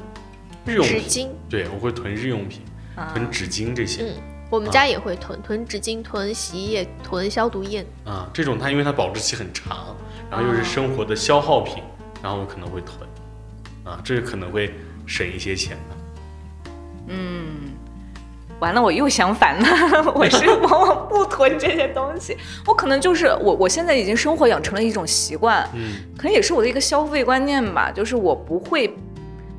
[0.65, 2.63] 日用品，纸巾，对我会囤日用品，
[2.95, 4.15] 啊囤纸巾这些嗯，
[4.49, 7.85] 我们家也会囤囤纸巾、囤洗衣液、囤消毒液。
[8.07, 9.95] 啊，这种它因为它保质期很长，
[10.31, 11.83] 然后又是生活的消耗品，
[12.25, 13.07] 然后我可能会囤，
[13.85, 14.73] 啊，这个可能会
[15.05, 15.77] 省一些钱。
[15.91, 16.71] 的。
[17.09, 17.45] 嗯，
[18.61, 22.35] 完了，我又相反了， 我是往往不囤这些东西，
[22.67, 25.97] 我可能就是我我现在已经生活养成了一种习惯，嗯。
[26.17, 28.97] 可能也是我的一个消费观念吧，就是我不会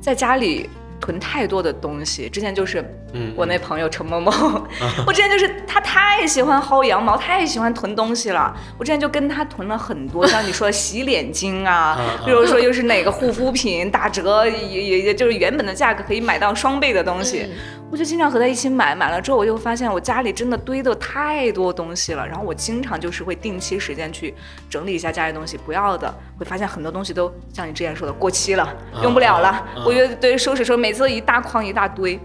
[0.00, 0.68] 在家里
[1.00, 2.28] 囤太多的东西。
[2.28, 4.30] 之前就是嗯，我那朋友陈某某，
[5.06, 8.54] 我之前就是他太喜欢薅羊毛，太喜欢囤东西了。
[8.78, 17.46] 我之前就跟他囤了很多， 像你说的洗脸巾啊嗯，比如说又是哪个护肤品打折，也也也就是原本的价格可以买到双倍的东西。
[17.48, 17.50] 嗯
[17.90, 24.34] 我就经常和他一起买，买了之后我就发现我家里真的堆的太多东西了，然后我经常就是会定期时间去
[24.68, 32.18] 整理一下家里东西，不要的会发现很多东西都像你之前说的过期了，用不了了，啊我觉得对收拾收拾，每次都一大筐一大堆。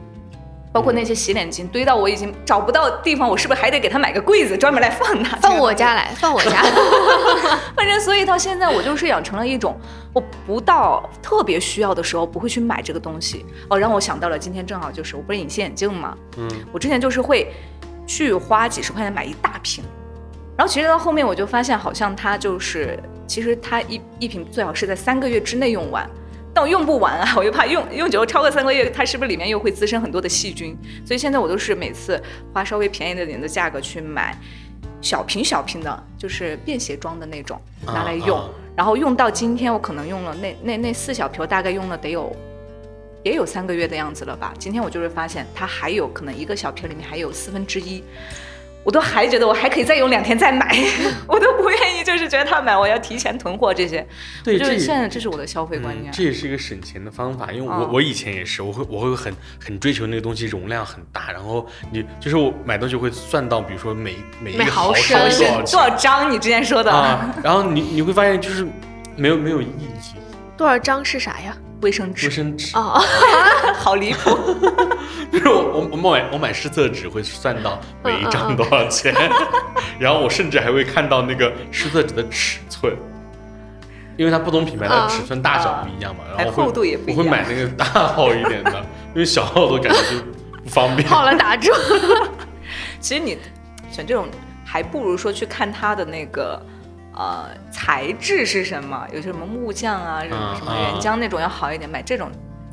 [0.74, 5.36] 包括那些洗脸巾堆到我已经找不到地方，我是不是还得给他买个柜子专门来放它？
[5.43, 6.63] 放我家来，放我家。
[7.76, 9.78] 反正所以到现在我就是养成了一种，
[10.13, 13.45] 我不到特别需要的时候不会去买这个东西。
[13.69, 17.51] 哦，让我想到了今天正好就是我不是隐形眼镜嘛，嗯我之前就是会
[18.07, 19.84] 去花几十块钱买一大瓶，
[20.57, 22.97] 然后其实到后面我就发现好像它就是，
[23.28, 26.09] 其实它一一瓶最好是在三个月之内用完。
[26.53, 30.77] 但我用不完啊，我又怕用用久了超过三个月，它是不是里面又会滋生很多的细菌？
[31.05, 32.21] 所以现在我都是每次
[32.53, 34.37] 花稍微便宜的点的价格去买
[35.01, 38.37] 小瓶小瓶的，就是便携装的那种拿来用。
[38.37, 42.33] 啊啊然后用到今天，我可能用了那那那四小瓶，大概用了得有
[43.21, 44.53] 也有三个月的样子了吧。
[44.57, 48.01] 今天我就会发现它还有可能一个小瓶里面还有四分之一，
[48.84, 50.75] 我都还觉得我还可以再用两天再买，
[51.27, 54.05] 我都不愿意，就是觉得他买我要提前囤货这些。
[54.43, 56.11] 对，就是现在这是我的消费观念。
[56.11, 66.32] 嗯，这也是一个省钱的方法，因为我、哦我以前也是，我会我会很很追求那个东西容量很大，然后你就是我买东西会算到，比如说每每一个毫毫升升多少多少张？
[66.32, 68.65] 你之前说的、啊，然后你你会发现就是
[69.15, 69.88] 没有没有意义，
[70.57, 71.55] 多少张是啥呀？
[71.82, 73.01] 卫生纸卫，生纸，哦，
[73.77, 74.29] 好离谱。
[75.32, 79.13] 就是我我我买我买湿厕纸会算到每一张多少钱，
[79.97, 82.95] 然后我甚至还会看到那个湿厕纸的尺寸。
[84.17, 88.71] 因为它不同品牌的嗯尺寸大小不一样嘛，然后厚度也不一样我会买那个大号一点的，
[89.15, 90.21] 因为小号都感觉就
[90.63, 91.07] 不方便。
[91.07, 91.71] 好了，打住。
[92.99, 93.38] 其实你
[93.89, 94.27] 选这种，
[94.65, 96.61] 还不如说去看它的那个
[97.22, 102.32] 呃材质是什么，有些什么木匠啊，什么什么啊原浆那种要好一点，买这种，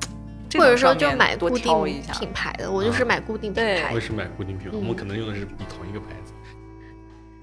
[0.59, 2.03] 或者说就买多固定。
[2.19, 3.89] 品牌的，我就是买固定品牌的。
[3.93, 6.33] 我也是买固定品牌，嗯我们可能用的是同一个牌子。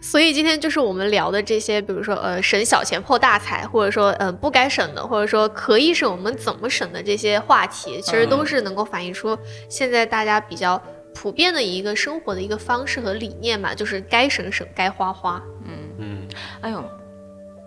[0.01, 9.35] 所以今天就是我们聊的这些，比如说呃省小钱破大财，或者说呃不该省的，或者说可以省我们怎么省的这些话题，其实都是能够反映出
[9.67, 10.79] 现在大家比较
[11.15, 15.41] 普遍的一个生活的一个方式和理念嘛，就是该省省，该花花。
[15.65, 16.27] 嗯，嗯，
[16.61, 16.83] 哎呦，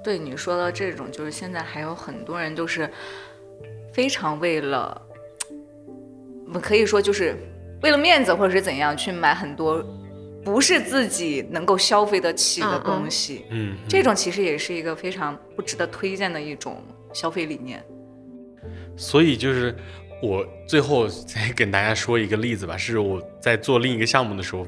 [0.04, 2.88] 对你说的这种，就是现在还有很多人就是
[3.92, 5.00] 非常为了，
[6.46, 7.34] 我们可以说就是
[7.82, 9.82] 为了面子或者是怎样去买很多
[10.44, 13.46] 不是自己能够消费得起的东西。
[13.50, 17.82] 嗯，这种其实也是一个非常不值得推荐的一种消费理念。
[18.96, 19.74] 所以就是
[20.20, 24.66] 我最后再跟大家说一个例子吧，是我在做另一个项目的时候，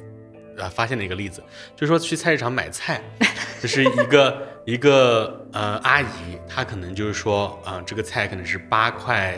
[0.57, 1.42] 呃，发现的一个例子，
[1.74, 3.03] 就是说去菜市场买菜，
[3.61, 6.07] 就是一个一个呃阿姨，
[6.48, 9.36] 她可能就是说，啊、这个菜可能是八块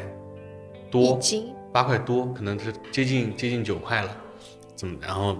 [0.91, 1.19] 多，
[1.73, 4.15] 八块多，可能是接近接近九块了，
[4.77, 4.99] 怎么？
[5.01, 5.39] 然后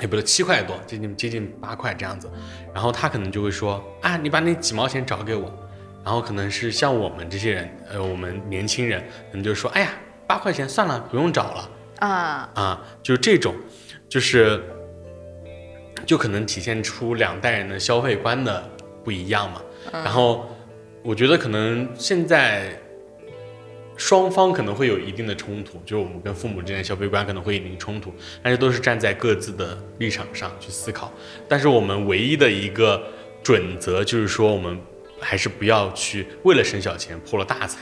[0.00, 2.28] 也不是七块多，接近接近八块这样子。
[2.74, 5.48] 然后她可能就会说啊，你把那几毛钱找给我。
[6.06, 9.00] 然后可能是像我们这些人，呃，我们年轻人
[9.32, 9.90] 可能就说，哎呀，
[10.24, 13.52] 八块钱算了，不用找了啊，啊，就是这种，
[14.08, 14.62] 就是
[16.06, 18.62] 就可能体现出两代人的消费观的
[19.02, 19.60] 不一样嘛。
[19.90, 20.48] 然后
[21.02, 22.78] 我觉得可能现在
[23.96, 31.12] 双方可能会有一定的冲突，就是我们跟父母之间的消费观可能会有一定冲突，但是都是站在各自的立场上去思考。
[31.48, 33.02] 但是我们唯一的一个
[33.42, 34.78] 准则就是说，我们
[35.20, 37.78] 还是不要去为了省小钱破了大财。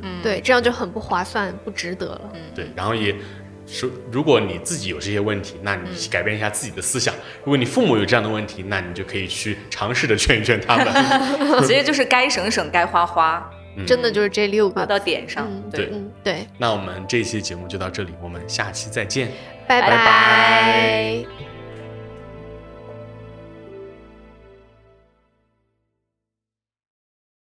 [0.00, 2.30] 嗯对，这样就很不划算，不值得了。
[2.34, 3.14] 嗯对，然后也
[3.66, 10.86] 说，如果你自己有这些问题，那你改变一下自己的思想；如果你父母有这样的问题，那你就可以去尝试着劝一劝他们。
[11.66, 13.50] 其实就是该省省，该花花，
[13.86, 15.48] 真的就是这六个到点上。
[15.50, 19.28] 嗯对，嗯，对，那我们这一期节目就到这里，我们下期再见。
[19.66, 21.43] 拜拜拜